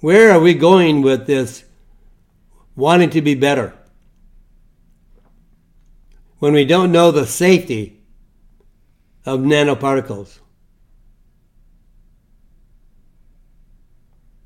Where 0.00 0.30
are 0.32 0.40
we 0.40 0.54
going 0.54 1.02
with 1.02 1.26
this 1.26 1.64
wanting 2.74 3.10
to 3.10 3.20
be 3.20 3.34
better? 3.34 3.74
when 6.40 6.54
we 6.54 6.64
don't 6.64 6.90
know 6.90 7.12
the 7.12 7.26
safety 7.26 8.00
of 9.24 9.40
nanoparticles. 9.40 10.40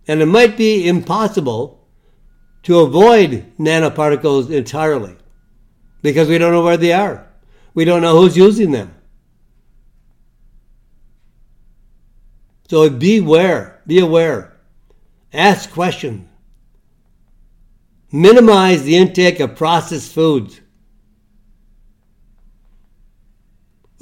And 0.07 0.21
it 0.21 0.27
might 0.27 0.57
be 0.57 0.87
impossible 0.87 1.89
to 2.65 2.81
avoid 2.81 3.57
nanoparticles 3.59 4.51
entirely 4.51 5.17
because 6.03 6.29
we 6.29 6.37
don't 6.37 6.53
know 6.53 6.65
where 6.65 6.77
they 6.77 6.93
are. 6.93 7.27
We 7.73 7.85
don't 7.85 8.03
know 8.03 8.21
who's 8.21 8.37
using 8.37 8.73
them. 8.73 8.94
So 12.69 12.89
beware, 12.89 13.81
be 13.87 13.99
aware, 13.99 14.55
ask 15.33 15.71
questions, 15.71 16.27
minimize 18.11 18.85
the 18.85 18.97
intake 18.97 19.41
of 19.41 19.57
processed 19.57 20.13
foods. 20.13 20.61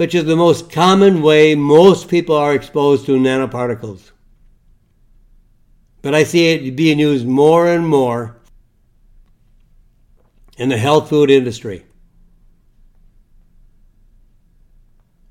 which 0.02 0.16
is 0.16 0.24
the 0.24 0.34
most 0.34 0.68
common 0.68 1.22
way 1.22 1.54
most 1.54 2.08
people 2.08 2.34
are 2.34 2.56
exposed 2.56 3.06
to 3.06 3.12
nanoparticles. 3.12 4.10
But 6.02 6.12
I 6.12 6.24
see 6.24 6.48
it 6.48 6.74
being 6.74 6.98
used 6.98 7.24
more 7.24 7.68
and 7.68 7.86
more 7.86 8.36
in 10.56 10.70
the 10.70 10.76
health 10.76 11.08
food 11.08 11.30
industry. 11.30 11.86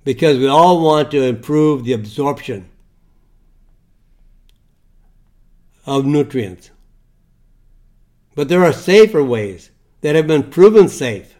Because 0.06 0.38
we 0.38 0.48
all 0.48 0.82
want 0.82 1.12
to 1.12 1.24
improve 1.24 1.84
the 1.84 1.92
absorption 1.92 2.71
of 5.86 6.06
nutrients. 6.06 6.72
But 8.36 8.50
there 8.50 8.64
are 8.64 8.74
safer 8.74 9.24
ways 9.24 9.72
that 10.02 10.16
have 10.16 10.28
been 10.28 10.50
proven 10.50 10.88
safe, 10.88 11.38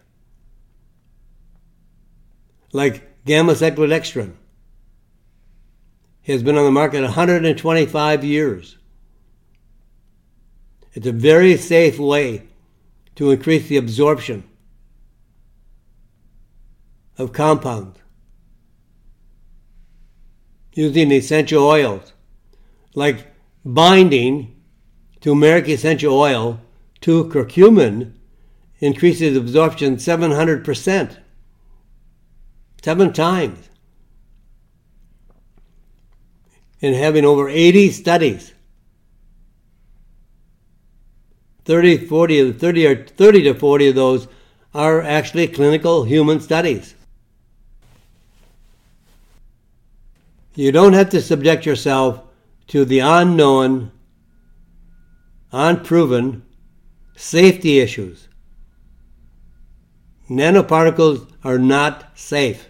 like 2.72 3.24
gamma 3.24 3.52
cyclodextrin 3.52 4.34
has 6.22 6.42
been 6.42 6.56
on 6.56 6.64
the 6.64 6.70
market 6.70 7.02
125 7.02 8.24
years. 8.24 8.78
It's 10.94 11.06
a 11.06 11.12
very 11.12 11.56
safe 11.56 11.98
way 11.98 12.44
to 13.16 13.30
increase 13.30 13.68
the 13.68 13.76
absorption 13.76 14.44
of 17.18 17.32
compounds 17.32 17.98
using 20.74 21.12
essential 21.12 21.64
oils 21.64 22.12
like 22.94 23.31
binding 23.64 24.54
to 25.20 25.30
turmeric 25.30 25.68
essential 25.68 26.18
oil 26.18 26.60
to 27.00 27.24
curcumin 27.26 28.12
increases 28.80 29.36
absorption 29.36 29.96
700%. 29.96 31.18
Seven 32.82 33.12
times. 33.12 33.68
And 36.80 36.96
having 36.96 37.24
over 37.24 37.48
80 37.48 37.90
studies. 37.90 38.54
30, 41.64 42.06
40, 42.06 42.52
30 42.52 42.86
or 42.86 43.04
30 43.04 43.42
to 43.42 43.54
40 43.54 43.88
of 43.88 43.94
those 43.94 44.28
are 44.74 45.00
actually 45.00 45.46
clinical 45.46 46.02
human 46.02 46.40
studies. 46.40 46.96
You 50.56 50.72
don't 50.72 50.92
have 50.92 51.10
to 51.10 51.22
subject 51.22 51.64
yourself 51.64 52.20
to 52.68 52.84
the 52.84 53.00
unknown, 53.00 53.92
unproven 55.52 56.44
safety 57.16 57.78
issues. 57.78 58.28
Nanoparticles 60.30 61.30
are 61.44 61.58
not 61.58 62.18
safe. 62.18 62.68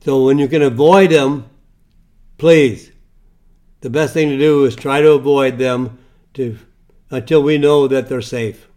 So 0.00 0.24
when 0.24 0.38
you 0.38 0.48
can 0.48 0.62
avoid 0.62 1.10
them, 1.10 1.48
please, 2.36 2.92
the 3.80 3.90
best 3.90 4.14
thing 4.14 4.28
to 4.30 4.38
do 4.38 4.64
is 4.64 4.76
try 4.76 5.00
to 5.00 5.12
avoid 5.12 5.58
them 5.58 5.98
to, 6.34 6.58
until 7.10 7.42
we 7.42 7.58
know 7.58 7.88
that 7.88 8.08
they're 8.08 8.22
safe 8.22 8.68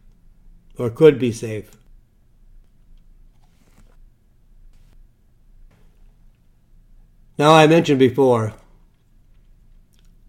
or 0.77 0.89
could 0.89 1.19
be 1.19 1.31
safe. 1.31 1.76
Now, 7.37 7.53
I 7.53 7.67
mentioned 7.67 7.99
before, 7.99 8.53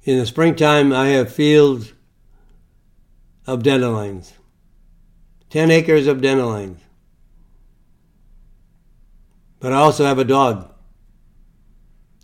in 0.03 0.19
the 0.19 0.27
springtime, 0.27 0.93
I 0.93 1.09
have 1.09 1.33
fields 1.33 1.95
of 3.47 3.63
dandelions, 3.63 4.35
10 5.49 5.71
acres 5.71 6.07
of 6.07 6.21
dandelions. 6.21 6.81
But 9.59 9.73
I 9.73 9.77
also 9.77 10.05
have 10.05 10.19
a 10.19 10.25
dog. 10.25 10.71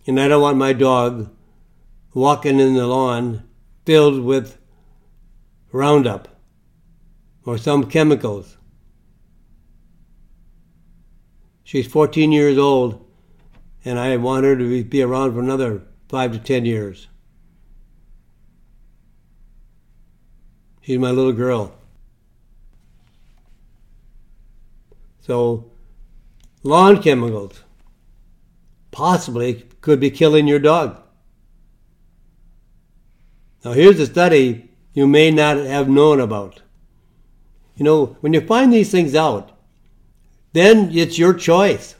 And 0.06 0.20
I 0.20 0.28
don't 0.28 0.42
want 0.42 0.58
my 0.58 0.74
dog 0.74 1.34
walking 2.12 2.60
in 2.60 2.74
the 2.74 2.86
lawn 2.86 3.42
filled 3.86 4.22
with 4.22 4.58
Roundup 5.72 6.28
or 7.44 7.58
some 7.58 7.90
chemicals. 7.90 8.58
She's 11.64 11.86
14 11.86 12.30
years 12.32 12.58
old 12.58 13.04
and 13.84 13.98
I 13.98 14.16
want 14.16 14.44
her 14.44 14.56
to 14.56 14.84
be 14.84 15.02
around 15.02 15.34
for 15.34 15.40
another 15.40 15.82
five 16.08 16.32
to 16.32 16.38
ten 16.38 16.64
years. 16.64 17.08
She's 20.80 20.98
my 20.98 21.10
little 21.10 21.32
girl. 21.32 21.74
So, 25.20 25.70
lawn 26.62 27.02
chemicals 27.02 27.62
possibly 28.90 29.66
could 29.80 29.98
be 29.98 30.10
killing 30.10 30.46
your 30.46 30.58
dog. 30.58 31.00
Now, 33.64 33.72
here's 33.72 33.98
a 33.98 34.06
study 34.06 34.70
you 34.92 35.06
may 35.06 35.30
not 35.30 35.56
have 35.56 35.88
known 35.88 36.20
about. 36.20 36.60
You 37.76 37.84
know, 37.84 38.16
when 38.20 38.34
you 38.34 38.40
find 38.42 38.72
these 38.72 38.90
things 38.90 39.14
out, 39.14 39.50
then 40.52 40.90
it's 40.92 41.18
your 41.18 41.34
choice. 41.34 41.96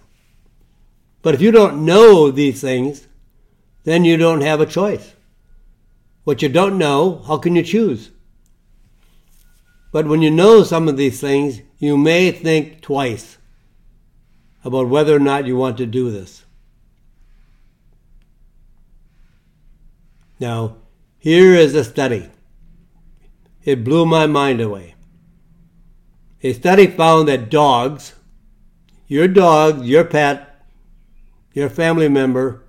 But 1.25 1.35
if 1.35 1.41
you 1.41 1.51
don't 1.51 1.87
know 1.87 2.31
these 2.31 2.61
things, 2.61 3.09
then 3.85 4.05
you 4.05 4.19
don't 4.19 4.43
have 4.43 4.61
a 4.61 4.67
choice. 4.67 5.15
What 6.25 6.43
you 6.43 6.51
don't 6.51 6.77
know, 6.77 7.23
how 7.27 7.39
can 7.39 7.57
you 7.57 7.63
choose? 7.63 8.11
But 9.91 10.07
when 10.07 10.21
you 10.21 10.31
know 10.31 10.63
some 10.63 10.87
of 10.87 10.99
these 10.99 11.23
things, 11.23 11.63
you 11.79 11.97
may 11.97 12.31
think 12.31 12.83
twice 12.83 13.39
about 14.65 14.91
whether 14.91 15.17
or 15.17 15.19
not 15.19 15.47
you 15.47 15.57
want 15.57 15.79
to 15.79 15.87
do 15.87 16.11
this. 16.11 16.45
Now, 20.39 20.77
here 21.19 21.55
is 21.55 21.75
a 21.75 21.85
study. 21.85 22.29
It 23.63 23.83
blew 23.83 24.05
my 24.05 24.27
mind 24.27 24.61
away. 24.61 24.95
A 26.43 26.53
study 26.53 26.87
found 26.87 27.29
that 27.29 27.49
dogs, 27.49 28.13
your 29.07 29.27
dog, 29.27 29.87
your 29.87 30.05
pet, 30.05 30.54
your 31.55 31.71
family 31.71 32.09
member, 32.09 32.63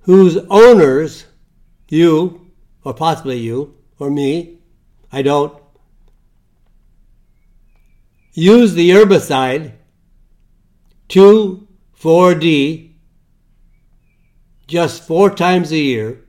whose 0.00 0.36
owners, 0.50 1.26
you, 1.88 2.50
or 2.84 2.92
possibly 2.92 3.38
you, 3.38 3.76
or 3.98 4.10
me, 4.10 4.58
I 5.12 5.22
don't, 5.22 5.56
use 8.32 8.74
the 8.74 8.90
herbicide 8.90 9.72
2,4-D 11.08 12.96
just 14.66 15.06
four 15.06 15.30
times 15.30 15.70
a 15.72 15.78
year, 15.78 16.24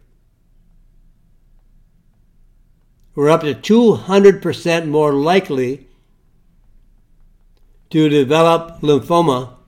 we're 3.16 3.30
up 3.30 3.42
to 3.42 3.54
200% 3.54 4.88
more 4.88 5.12
likely 5.12 5.88
to 7.90 8.08
develop 8.08 8.80
lymphoma 8.82 9.59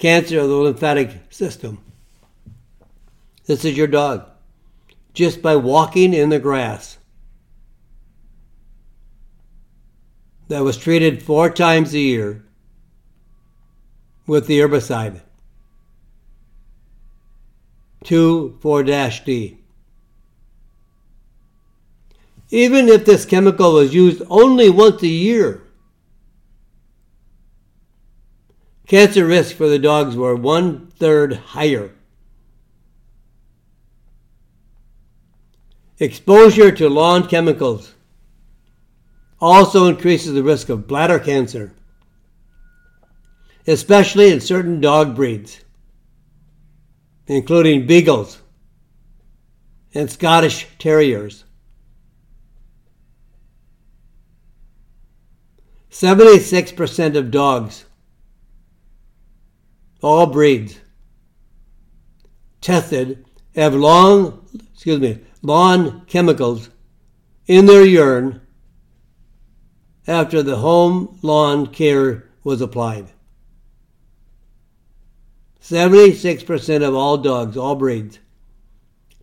cancer 0.00 0.40
of 0.40 0.48
the 0.48 0.54
lymphatic 0.54 1.20
system. 1.28 1.78
This 3.44 3.64
is 3.64 3.76
your 3.76 3.86
dog. 3.86 4.26
Just 5.12 5.42
by 5.42 5.56
walking 5.56 6.14
in 6.14 6.30
the 6.30 6.38
grass. 6.38 6.98
That 10.48 10.64
was 10.64 10.78
treated 10.78 11.22
four 11.22 11.50
times 11.50 11.94
a 11.94 11.98
year 11.98 12.44
with 14.26 14.46
the 14.46 14.58
herbicide 14.58 15.20
2,4-D. 18.04 19.58
Even 22.50 22.88
if 22.88 23.04
this 23.04 23.24
chemical 23.24 23.74
was 23.74 23.94
used 23.94 24.22
only 24.28 24.70
once 24.70 25.02
a 25.02 25.08
year, 25.08 25.69
Cancer 28.90 29.24
risk 29.24 29.54
for 29.54 29.68
the 29.68 29.78
dogs 29.78 30.16
were 30.16 30.34
one 30.34 30.88
third 30.88 31.34
higher. 31.34 31.92
Exposure 36.00 36.72
to 36.72 36.88
lawn 36.88 37.28
chemicals 37.28 37.94
also 39.40 39.86
increases 39.86 40.34
the 40.34 40.42
risk 40.42 40.68
of 40.68 40.88
bladder 40.88 41.20
cancer, 41.20 41.72
especially 43.64 44.32
in 44.32 44.40
certain 44.40 44.80
dog 44.80 45.14
breeds, 45.14 45.60
including 47.28 47.86
beagles 47.86 48.42
and 49.94 50.10
Scottish 50.10 50.66
terriers. 50.80 51.44
76% 55.92 57.16
of 57.16 57.30
dogs 57.30 57.84
all 60.02 60.26
breeds 60.26 60.80
tested 62.60 63.24
have 63.54 63.74
long, 63.74 64.46
excuse 64.72 65.00
me, 65.00 65.18
lawn 65.42 66.04
chemicals 66.06 66.70
in 67.46 67.66
their 67.66 67.84
urine 67.84 68.40
after 70.06 70.42
the 70.42 70.56
home 70.56 71.18
lawn 71.22 71.66
care 71.66 72.28
was 72.44 72.60
applied. 72.60 73.08
76% 75.60 76.86
of 76.86 76.94
all 76.94 77.18
dogs, 77.18 77.56
all 77.56 77.74
breeds, 77.74 78.18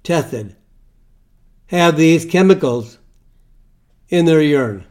tested 0.03 0.55
have 1.67 1.97
these 1.97 2.25
chemicals 2.25 2.97
in 4.09 4.25
their 4.25 4.41
urine. 4.41 4.86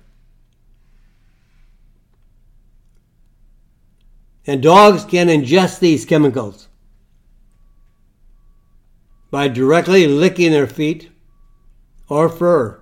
And 4.47 4.63
dogs 4.63 5.05
can 5.05 5.27
ingest 5.27 5.81
these 5.81 6.05
chemicals 6.05 6.69
by 9.31 9.49
directly 9.49 10.07
licking 10.07 10.53
their 10.53 10.69
feet 10.69 11.11
or 12.09 12.29
fur, 12.29 12.81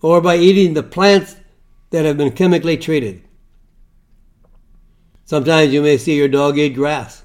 or 0.00 0.20
by 0.20 0.36
eating 0.36 0.74
the 0.74 0.82
plants 0.82 1.36
that 1.90 2.04
have 2.04 2.16
been 2.16 2.30
chemically 2.30 2.76
treated. 2.76 3.22
Sometimes 5.24 5.72
you 5.72 5.82
may 5.82 5.96
see 5.96 6.16
your 6.16 6.28
dog 6.28 6.56
eat 6.58 6.70
grass. 6.70 7.24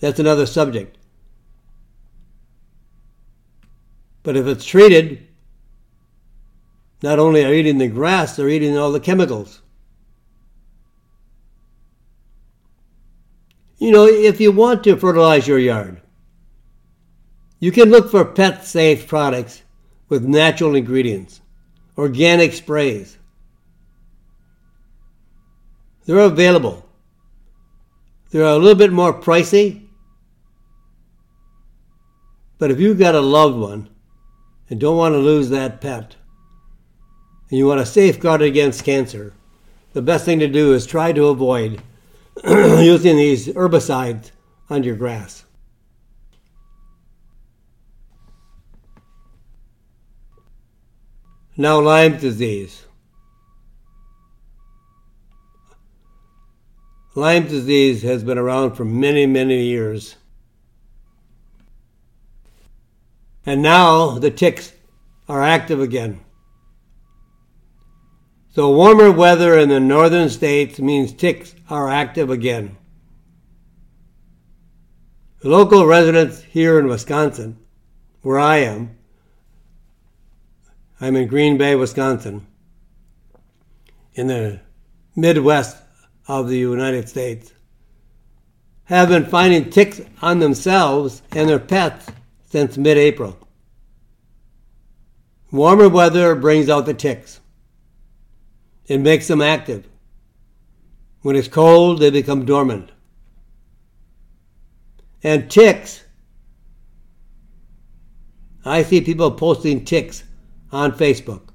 That's 0.00 0.18
another 0.18 0.46
subject. 0.46 0.98
But 4.24 4.36
if 4.36 4.46
it's 4.46 4.64
treated 4.64 5.28
not 7.02 7.18
only 7.18 7.44
are 7.44 7.52
eating 7.52 7.78
the 7.78 7.88
grass, 7.88 8.34
they're 8.34 8.48
eating 8.48 8.76
all 8.76 8.90
the 8.90 8.98
chemicals. 8.98 9.60
You 13.78 13.90
know, 13.90 14.06
if 14.06 14.40
you 14.40 14.52
want 14.52 14.84
to 14.84 14.96
fertilize 14.96 15.48
your 15.48 15.58
yard, 15.58 16.00
you 17.58 17.72
can 17.72 17.90
look 17.90 18.10
for 18.10 18.24
pet 18.24 18.64
safe 18.64 19.08
products 19.08 19.62
with 20.08 20.24
natural 20.24 20.74
ingredients, 20.74 21.40
organic 21.96 22.52
sprays. 22.52 23.18
They're 26.06 26.18
available. 26.18 26.86
They're 28.30 28.44
a 28.44 28.58
little 28.58 28.74
bit 28.74 28.92
more 28.92 29.12
pricey, 29.12 29.86
but 32.58 32.70
if 32.70 32.80
you've 32.80 32.98
got 32.98 33.14
a 33.14 33.20
loved 33.20 33.56
one 33.56 33.88
and 34.68 34.80
don't 34.80 34.96
want 34.96 35.14
to 35.14 35.18
lose 35.18 35.50
that 35.50 35.80
pet, 35.80 36.16
and 37.48 37.58
you 37.58 37.66
want 37.66 37.80
to 37.80 37.86
safeguard 37.86 38.42
against 38.42 38.84
cancer, 38.84 39.32
the 39.92 40.02
best 40.02 40.24
thing 40.24 40.40
to 40.40 40.48
do 40.48 40.72
is 40.72 40.86
try 40.86 41.12
to 41.12 41.28
avoid 41.28 41.82
using 42.44 43.16
these 43.16 43.48
herbicides 43.48 44.30
on 44.68 44.82
your 44.82 44.96
grass. 44.96 45.44
Now, 51.56 51.80
Lyme 51.80 52.18
disease. 52.18 52.84
Lyme 57.14 57.46
disease 57.46 58.02
has 58.02 58.24
been 58.24 58.38
around 58.38 58.74
for 58.74 58.84
many, 58.84 59.24
many 59.24 59.62
years. 59.62 60.16
And 63.46 63.62
now 63.62 64.18
the 64.18 64.32
ticks 64.32 64.72
are 65.28 65.42
active 65.42 65.80
again. 65.80 66.23
So 68.54 68.70
warmer 68.70 69.10
weather 69.10 69.58
in 69.58 69.68
the 69.68 69.80
northern 69.80 70.28
states 70.28 70.78
means 70.78 71.12
ticks 71.12 71.56
are 71.68 71.88
active 71.88 72.30
again. 72.30 72.76
Local 75.42 75.86
residents 75.86 76.40
here 76.40 76.78
in 76.78 76.86
Wisconsin, 76.86 77.58
where 78.22 78.38
I 78.38 78.58
am, 78.58 78.96
I'm 81.00 81.16
in 81.16 81.26
Green 81.26 81.58
Bay, 81.58 81.74
Wisconsin, 81.74 82.46
in 84.14 84.28
the 84.28 84.60
Midwest 85.16 85.76
of 86.28 86.48
the 86.48 86.56
United 86.56 87.08
States, 87.08 87.52
have 88.84 89.08
been 89.08 89.26
finding 89.26 89.68
ticks 89.68 90.00
on 90.22 90.38
themselves 90.38 91.22
and 91.32 91.48
their 91.48 91.58
pets 91.58 92.06
since 92.46 92.78
mid 92.78 92.98
April. 92.98 93.36
Warmer 95.50 95.88
weather 95.88 96.36
brings 96.36 96.68
out 96.68 96.86
the 96.86 96.94
ticks. 96.94 97.40
It 98.86 98.98
makes 98.98 99.28
them 99.28 99.40
active. 99.40 99.88
When 101.22 101.36
it's 101.36 101.48
cold, 101.48 102.00
they 102.00 102.10
become 102.10 102.44
dormant. 102.44 102.90
And 105.22 105.50
ticks, 105.50 106.04
I 108.64 108.82
see 108.82 109.00
people 109.00 109.30
posting 109.30 109.84
ticks 109.84 110.24
on 110.70 110.92
Facebook. 110.92 111.48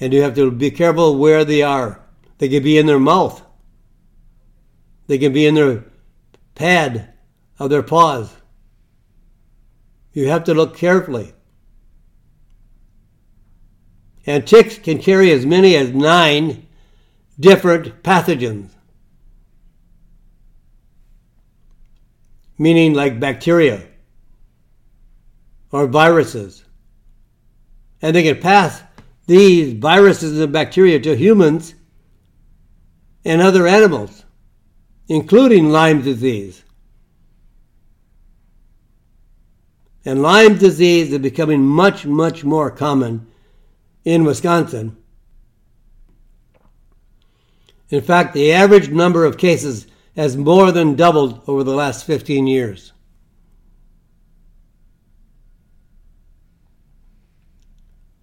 And 0.00 0.12
you 0.12 0.22
have 0.22 0.34
to 0.34 0.50
be 0.50 0.70
careful 0.70 1.16
where 1.16 1.44
they 1.44 1.62
are. 1.62 2.04
They 2.38 2.48
can 2.48 2.62
be 2.62 2.76
in 2.76 2.86
their 2.86 2.98
mouth, 2.98 3.42
they 5.06 5.16
can 5.18 5.32
be 5.32 5.46
in 5.46 5.54
their 5.54 5.84
pad 6.54 7.12
of 7.58 7.70
their 7.70 7.82
paws. 7.82 8.34
You 10.12 10.28
have 10.28 10.44
to 10.44 10.54
look 10.54 10.76
carefully. 10.76 11.32
And 14.26 14.46
ticks 14.46 14.78
can 14.78 14.98
carry 14.98 15.32
as 15.32 15.44
many 15.44 15.74
as 15.74 15.90
nine 15.90 16.66
different 17.40 18.02
pathogens, 18.02 18.70
meaning 22.56 22.94
like 22.94 23.18
bacteria 23.18 23.82
or 25.72 25.86
viruses. 25.86 26.64
And 28.00 28.14
they 28.14 28.22
can 28.22 28.40
pass 28.40 28.82
these 29.26 29.72
viruses 29.72 30.38
and 30.38 30.52
bacteria 30.52 31.00
to 31.00 31.16
humans 31.16 31.74
and 33.24 33.40
other 33.40 33.66
animals, 33.66 34.24
including 35.08 35.70
Lyme 35.70 36.02
disease. 36.02 36.62
And 40.04 40.22
Lyme 40.22 40.58
disease 40.58 41.12
is 41.12 41.18
becoming 41.18 41.64
much, 41.64 42.04
much 42.04 42.44
more 42.44 42.70
common 42.70 43.26
in 44.04 44.24
Wisconsin. 44.24 44.96
In 47.90 48.00
fact, 48.00 48.32
the 48.32 48.52
average 48.52 48.88
number 48.88 49.24
of 49.24 49.36
cases 49.36 49.86
has 50.16 50.36
more 50.36 50.72
than 50.72 50.94
doubled 50.94 51.42
over 51.46 51.62
the 51.62 51.74
last 51.74 52.04
15 52.04 52.46
years. 52.46 52.92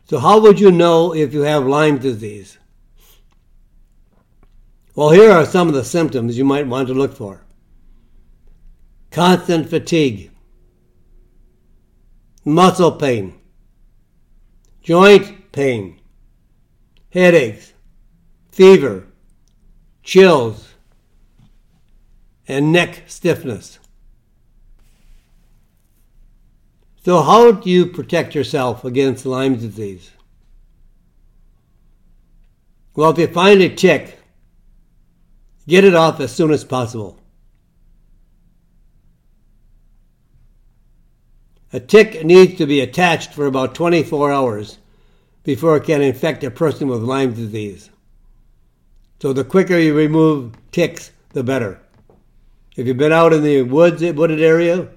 So, 0.10 0.18
how 0.18 0.40
would 0.40 0.60
you 0.60 0.72
know 0.72 1.14
if 1.14 1.34
you 1.36 1.42
have 1.42 1.68
Lyme 1.68 2.00
disease? 2.00 2.58
Well, 4.96 5.12
here 5.12 5.32
are 5.32 5.46
some 5.46 5.68
of 5.68 5.76
the 5.76 5.86
symptoms 5.86 6.38
you 6.38 6.44
might 6.44 6.68
want 6.68 6.88
to 6.88 6.96
look 6.96 7.16
for 7.16 7.46
constant 9.12 9.70
fatigue, 9.70 10.32
muscle 12.44 12.92
pain, 12.92 13.40
joint 14.82 15.39
pain, 15.60 16.00
headaches, 17.12 17.74
fever, 18.50 19.06
chills, 20.04 20.70
and 22.48 22.72
neck 22.72 23.04
stiffness. 23.08 23.78
So, 27.04 27.22
how 27.22 27.52
do 27.52 27.70
you 27.70 27.88
protect 27.88 28.34
yourself 28.36 28.86
against 28.86 29.26
Lyme 29.26 29.58
disease? 29.58 30.12
Well, 32.96 33.10
if 33.10 33.18
you 33.18 33.28
find 33.28 33.62
a 33.62 33.68
tick, 33.68 34.18
get 35.68 35.84
it 35.84 35.94
off 35.94 36.22
as 36.22 36.34
soon 36.34 36.52
as 36.52 36.64
possible. 36.64 37.20
A 41.74 41.82
tick 41.82 42.24
needs 42.24 42.58
to 42.60 42.66
be 42.66 42.80
attached 42.80 43.34
for 43.34 43.46
about 43.46 43.76
24 43.76 44.32
hours 44.32 44.78
before 45.44 45.78
it 45.78 45.86
can 45.86 46.02
infect 46.02 46.44
a 46.44 46.52
person 46.52 46.88
with 46.88 47.02
Lyme 47.02 47.34
disease. 47.34 47.90
So 49.22 49.34
the 49.34 49.44
quicker 49.44 49.78
you 49.78 49.96
remove 49.96 50.54
ticks, 50.72 51.12
the 51.34 51.44
better. 51.44 51.82
If 52.76 52.88
you've 52.88 52.98
been 52.98 53.12
out 53.12 53.34
in 53.34 53.44
the 53.44 53.64
woods, 53.64 54.02
wooded 54.02 54.42
area, 54.42 54.90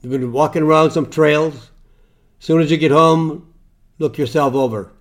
You've 0.00 0.12
been 0.12 0.32
walking 0.32 0.62
around 0.62 0.92
some 0.92 1.10
trails. 1.10 1.54
As 1.54 2.46
soon 2.46 2.60
as 2.60 2.70
you 2.70 2.76
get 2.76 2.92
home, 2.92 3.52
look 3.98 4.16
yourself 4.16 4.54
over. 4.54 4.92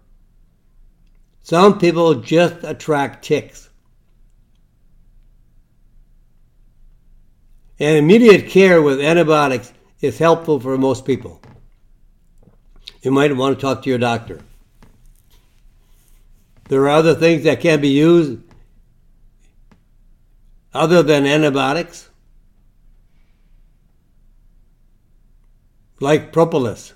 Some 1.44 1.78
people 1.78 2.16
just 2.16 2.56
attract 2.64 3.24
ticks. 3.24 3.70
And 7.80 7.96
immediate 7.96 8.50
care 8.50 8.82
with 8.82 9.00
antibiotics 9.00 9.72
is 10.02 10.18
helpful 10.18 10.60
for 10.60 10.78
most 10.78 11.06
people. 11.06 11.42
You 13.04 13.12
might 13.12 13.36
want 13.36 13.56
to 13.56 13.62
talk 13.62 13.84
to 13.84 13.90
your 13.90 14.00
doctor. 14.00 14.42
There 16.68 16.82
are 16.84 16.90
other 16.90 17.16
things 17.16 17.44
that 17.44 17.62
can 17.62 17.82
be 17.82 17.90
used 17.90 18.40
other 20.74 21.02
than 21.02 21.26
antibiotics. 21.26 22.10
like 26.00 26.32
propolis, 26.32 26.94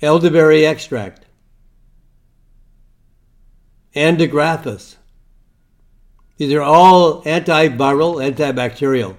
elderberry 0.00 0.66
extract, 0.66 1.24
andrographis. 3.94 4.96
These 6.36 6.52
are 6.54 6.62
all 6.62 7.22
antiviral, 7.22 8.16
antibacterial. 8.16 9.16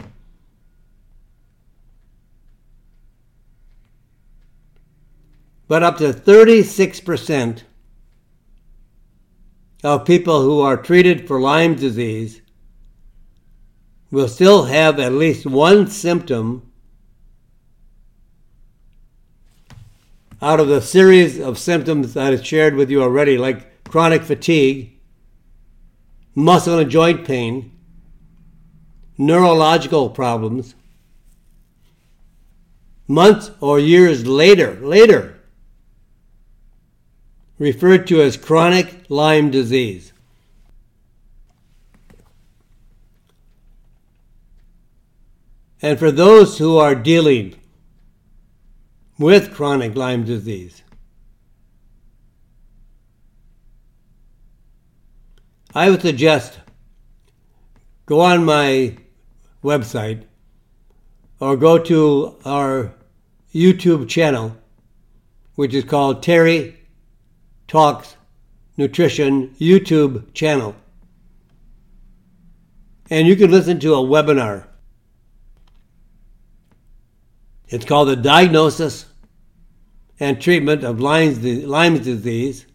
But 5.73 5.81
up 5.81 5.97
to 5.97 6.13
36% 6.13 7.63
of 9.83 10.05
people 10.05 10.43
who 10.43 10.61
are 10.61 10.77
treated 10.77 11.27
for 11.27 11.41
Lyme 11.41 11.73
disease 11.73 12.43
will 14.11 14.27
still 14.27 14.65
have 14.65 14.99
at 14.99 15.13
least 15.13 15.47
one 15.47 15.87
symptom 15.87 16.71
out 20.43 20.59
of 20.59 20.67
the 20.67 20.79
series 20.79 21.39
of 21.39 21.57
symptoms 21.57 22.13
that 22.13 22.33
I 22.33 22.35
shared 22.43 22.75
with 22.75 22.91
you 22.91 23.01
already, 23.01 23.39
like 23.39 23.83
chronic 23.83 24.21
fatigue, 24.21 24.99
muscle 26.35 26.77
and 26.77 26.91
joint 26.91 27.25
pain, 27.25 27.71
neurological 29.17 30.11
problems, 30.11 30.75
months 33.07 33.49
or 33.59 33.79
years 33.79 34.27
later, 34.27 34.75
later, 34.79 35.32
referred 37.63 38.05
to 38.05 38.21
as 38.21 38.35
chronic 38.35 39.05
Lyme 39.07 39.49
disease. 39.49 40.11
And 45.81 45.97
for 45.97 46.11
those 46.11 46.57
who 46.57 46.77
are 46.77 46.93
dealing 46.93 47.55
with 49.17 49.53
chronic 49.53 49.95
Lyme 49.95 50.25
disease, 50.25 50.83
I 55.73 55.89
would 55.89 56.01
suggest 56.01 56.59
go 58.05 58.19
on 58.19 58.43
my 58.43 58.97
website 59.63 60.23
or 61.39 61.55
go 61.55 61.77
to 61.77 62.35
our 62.43 62.93
YouTube 63.55 64.09
channel, 64.09 64.57
which 65.55 65.73
is 65.73 65.85
called 65.85 66.21
Terry 66.21 66.82
Talks 67.73 68.17
Nutrition 68.77 69.49
YouTube 69.59 70.31
channel. 70.35 70.75
And 73.09 73.27
you 73.27 73.35
can 73.35 73.49
listen 73.49 73.79
to 73.79 73.95
a 73.95 73.97
webinar 73.97 74.67
it's 77.67 77.83
called 77.83 78.09
the 78.09 78.15
Diagnosis 78.15 79.07
and 80.19 80.39
Treatment 80.39 80.83
of 80.83 80.99
Lyme's, 80.99 81.39
Disease 81.39 82.67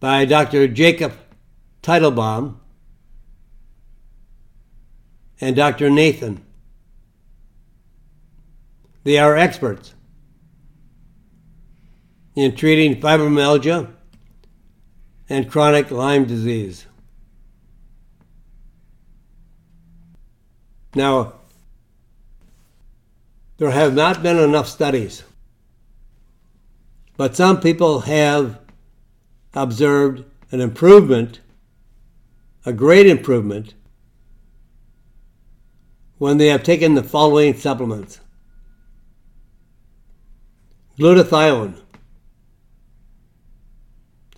by 0.00 0.24
Dr. 0.24 0.66
Jacob 0.66 1.12
Teitelbaum 1.84 2.56
and 5.40 5.54
Dr. 5.54 5.88
Nathan. 5.88 6.44
They 9.04 9.18
are 9.18 9.36
experts 9.36 9.94
in 12.34 12.54
treating 12.54 13.00
fibromyalgia 13.00 13.92
and 15.28 15.50
chronic 15.50 15.90
Lyme 15.90 16.24
disease. 16.24 16.86
Now, 20.94 21.34
there 23.58 23.70
have 23.70 23.94
not 23.94 24.22
been 24.22 24.38
enough 24.38 24.68
studies. 24.68 25.22
But 27.16 27.36
some 27.36 27.60
people 27.60 28.00
have 28.00 28.58
observed 29.54 30.24
an 30.50 30.60
improvement, 30.60 31.40
a 32.66 32.72
great 32.72 33.06
improvement, 33.06 33.74
when 36.18 36.38
they 36.38 36.48
have 36.48 36.62
taken 36.62 36.94
the 36.94 37.02
following 37.02 37.54
supplements 37.54 38.20
glutathione, 40.98 41.81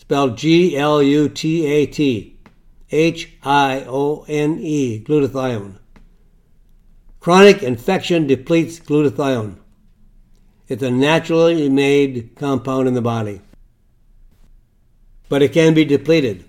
spelled 0.05 0.37
G 0.37 0.77
L 0.77 1.03
U 1.03 1.31
T 1.31 1.65
A 1.67 1.87
T 1.87 2.37
H 2.91 3.33
I 3.43 3.85
O 3.89 4.27
N 4.29 4.59
E, 4.61 5.03
glutathione. 5.03 5.79
Chronic 7.21 7.63
infection 7.63 8.27
depletes 8.27 8.79
glutathione. 8.81 9.57
It's 10.69 10.83
a 10.83 10.91
naturally 10.91 11.71
made 11.71 12.37
compound 12.37 12.87
in 12.87 12.93
the 12.93 13.01
body, 13.01 13.41
but 15.31 15.41
it 15.41 15.55
can 15.55 15.73
be 15.73 15.87
depleted. 15.87 16.45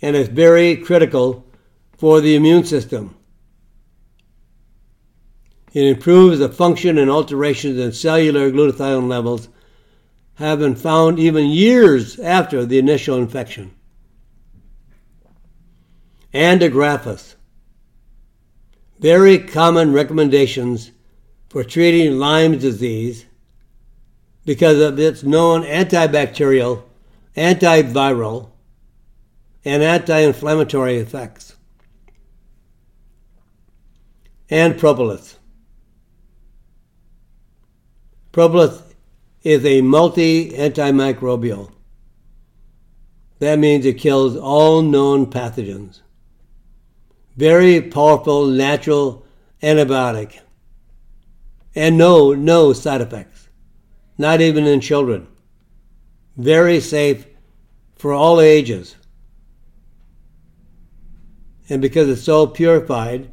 And 0.00 0.16
it's 0.16 0.30
very 0.30 0.76
critical 0.76 1.44
for 1.98 2.22
the 2.22 2.34
immune 2.34 2.64
system. 2.64 3.14
It 5.74 5.84
improves 5.84 6.38
the 6.38 6.48
function 6.48 6.96
and 6.96 7.10
alterations 7.10 7.78
in 7.78 7.92
cellular 7.92 8.50
glutathione 8.50 9.08
levels 9.08 9.50
have 10.36 10.58
been 10.58 10.74
found 10.74 11.18
even 11.18 11.46
years 11.46 12.18
after 12.18 12.64
the 12.64 12.78
initial 12.78 13.16
infection. 13.16 13.74
Andrographis 16.32 17.36
very 18.98 19.38
common 19.38 19.92
recommendations 19.92 20.90
for 21.48 21.62
treating 21.62 22.18
Lyme 22.18 22.58
disease 22.58 23.26
because 24.44 24.80
of 24.80 24.98
its 24.98 25.22
known 25.22 25.62
antibacterial, 25.62 26.82
antiviral, 27.36 28.50
and 29.64 29.82
anti 29.82 30.18
inflammatory 30.18 30.96
effects. 30.96 31.54
And 34.48 34.78
propolis. 34.78 35.36
Propolis 38.30 38.80
is 39.46 39.64
a 39.64 39.80
multi 39.80 40.50
antimicrobial. 40.50 41.72
That 43.38 43.58
means 43.58 43.84
it 43.86 43.98
kills 43.98 44.36
all 44.36 44.82
known 44.82 45.26
pathogens 45.26 46.00
very 47.36 47.82
powerful 47.82 48.46
natural 48.46 49.26
antibiotic. 49.62 50.40
And 51.74 51.98
no, 51.98 52.32
no 52.32 52.72
side 52.72 53.02
effects, 53.02 53.48
not 54.16 54.40
even 54.40 54.66
in 54.66 54.80
children. 54.80 55.28
Very 56.36 56.80
safe 56.80 57.26
for 57.96 58.14
all 58.14 58.40
ages. 58.40 58.96
And 61.68 61.82
because 61.82 62.08
it's 62.08 62.22
so 62.22 62.46
purified, 62.46 63.30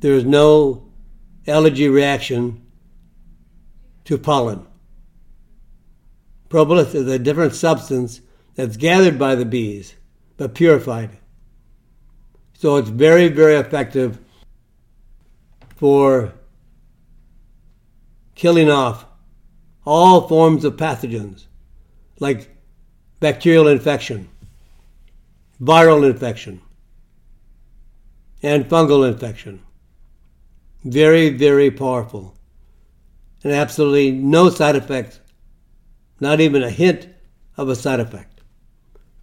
there's 0.00 0.24
no 0.24 0.90
allergy 1.46 1.88
reaction 1.88 2.66
to 4.04 4.18
pollen. 4.18 4.66
Propolis 6.50 6.94
is 6.94 7.06
a 7.06 7.18
different 7.18 7.54
substance 7.54 8.20
that's 8.56 8.76
gathered 8.76 9.18
by 9.18 9.36
the 9.36 9.46
bees, 9.46 9.94
but 10.36 10.54
purified. 10.54 11.16
So 12.52 12.76
it's 12.76 12.90
very, 12.90 13.28
very 13.28 13.54
effective 13.54 14.18
for 15.76 16.34
killing 18.34 18.68
off 18.68 19.06
all 19.86 20.26
forms 20.28 20.64
of 20.64 20.76
pathogens 20.76 21.46
like 22.18 22.54
bacterial 23.20 23.68
infection, 23.68 24.28
viral 25.62 26.04
infection, 26.04 26.60
and 28.42 28.68
fungal 28.68 29.08
infection. 29.08 29.62
Very, 30.82 31.30
very 31.30 31.70
powerful. 31.70 32.34
And 33.44 33.52
absolutely 33.52 34.10
no 34.10 34.50
side 34.50 34.76
effects, 34.76 35.20
not 36.20 36.40
even 36.40 36.62
a 36.62 36.70
hint 36.70 37.08
of 37.56 37.68
a 37.68 37.76
side 37.76 38.00
effect. 38.00 38.40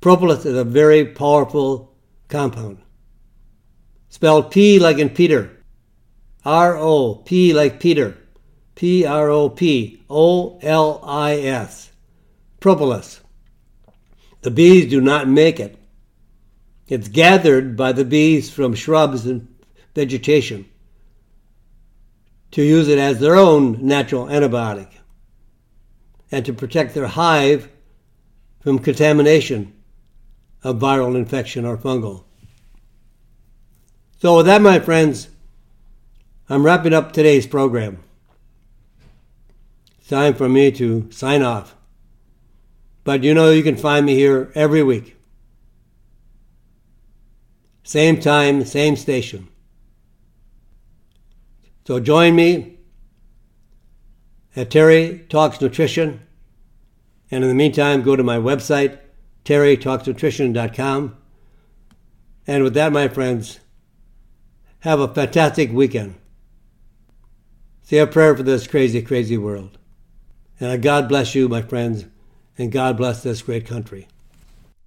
Propolis 0.02 0.46
is 0.46 0.58
a 0.58 0.64
very 0.64 1.06
powerful 1.06 1.96
compound 2.28 2.80
spelled 4.10 4.52
P 4.52 4.80
like 4.80 4.98
in 4.98 5.10
Peter. 5.10 5.52
R 6.44 6.76
O, 6.78 7.16
P 7.16 7.54
like 7.54 7.80
Peter. 7.80 8.18
P 8.76 9.06
R 9.06 9.30
O 9.30 9.50
P 9.50 10.04
O 10.10 10.58
L 10.62 11.00
I 11.04 11.36
S. 11.36 11.92
Propolis. 12.60 13.22
The 14.42 14.52
bees 14.52 14.90
do 14.90 15.02
not 15.02 15.28
make 15.28 15.60
it. 15.60 15.78
It's 16.88 17.10
gathered 17.10 17.76
by 17.76 17.92
the 17.92 18.06
bees 18.06 18.50
from 18.50 18.74
shrubs 18.74 19.26
and 19.26 19.48
vegetation 19.94 20.66
to 22.52 22.64
use 22.64 22.88
it 22.88 22.98
as 22.98 23.20
their 23.20 23.36
own 23.36 23.86
natural 23.86 24.28
antibiotic 24.28 24.90
and 26.32 26.46
to 26.46 26.54
protect 26.54 26.94
their 26.94 27.08
hive 27.08 27.70
from 28.60 28.80
contamination 28.80 29.74
of 30.64 30.80
viral 30.80 31.16
infection 31.16 31.66
or 31.66 31.78
fungal. 31.78 32.24
So, 34.20 34.38
with 34.38 34.48
that, 34.48 34.62
my 34.62 34.80
friends, 34.80 35.30
I'm 36.50 36.66
wrapping 36.66 36.94
up 36.94 37.12
today's 37.12 37.46
program. 37.46 38.04
It's 40.00 40.08
time 40.08 40.34
for 40.34 40.50
me 40.50 40.72
to 40.72 41.10
sign 41.12 41.42
off. 41.42 41.76
But 43.04 43.24
you 43.24 43.34
know 43.34 43.52
you 43.52 43.64
can 43.64 43.78
find 43.78 44.06
me 44.06 44.16
here 44.16 44.52
every 44.56 44.84
week. 44.84 45.16
Same 47.84 48.20
time, 48.20 48.66
same 48.66 48.98
station. 48.98 49.48
So 51.86 52.02
join 52.02 52.36
me 52.36 52.77
at 54.58 54.72
Terry 54.72 55.24
Talks 55.30 55.62
Nutrition. 55.62 56.20
And 57.30 57.44
in 57.44 57.50
the 57.50 57.56
meantime, 57.56 58.02
go 58.02 58.16
to 58.16 58.24
my 58.24 58.38
website, 58.38 58.98
terrytalksnutrition.com. 59.46 61.18
And 62.48 62.64
with 62.64 62.74
that, 62.74 62.92
my 62.92 63.08
friends, 63.08 63.60
have 64.80 65.00
a 65.00 65.14
fantastic 65.14 65.72
weekend. 65.72 66.16
Say 67.84 68.00
a 68.00 68.08
prayer 68.08 68.36
for 68.36 68.44
this 68.44 68.66
crazy, 68.66 69.02
crazy 69.02 69.38
world. 69.38 69.78
And 70.60 70.82
God 70.82 71.08
bless 71.08 71.36
you, 71.36 71.48
my 71.48 71.62
friends, 71.62 72.06
and 72.58 72.72
God 72.72 72.98
bless 72.98 73.22
this 73.22 73.44
great 73.44 73.68
country. 73.68 74.08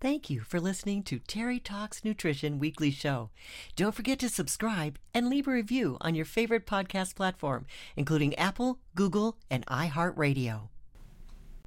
Thank 0.00 0.30
you 0.30 0.40
for 0.40 0.60
listening 0.60 1.02
to 1.04 1.18
Terry 1.18 1.60
Talks 1.60 2.06
Nutrition 2.06 2.58
Weekly 2.58 2.90
Show. 2.90 3.28
Don't 3.76 3.94
forget 3.94 4.18
to 4.20 4.30
subscribe 4.30 4.98
and 5.12 5.28
leave 5.28 5.46
a 5.46 5.50
review 5.50 5.98
on 6.00 6.14
your 6.14 6.24
favorite 6.24 6.66
podcast 6.66 7.14
platform, 7.14 7.66
including 7.96 8.34
Apple, 8.36 8.78
Google, 8.94 9.36
and 9.50 9.66
iHeartRadio. 9.66 10.70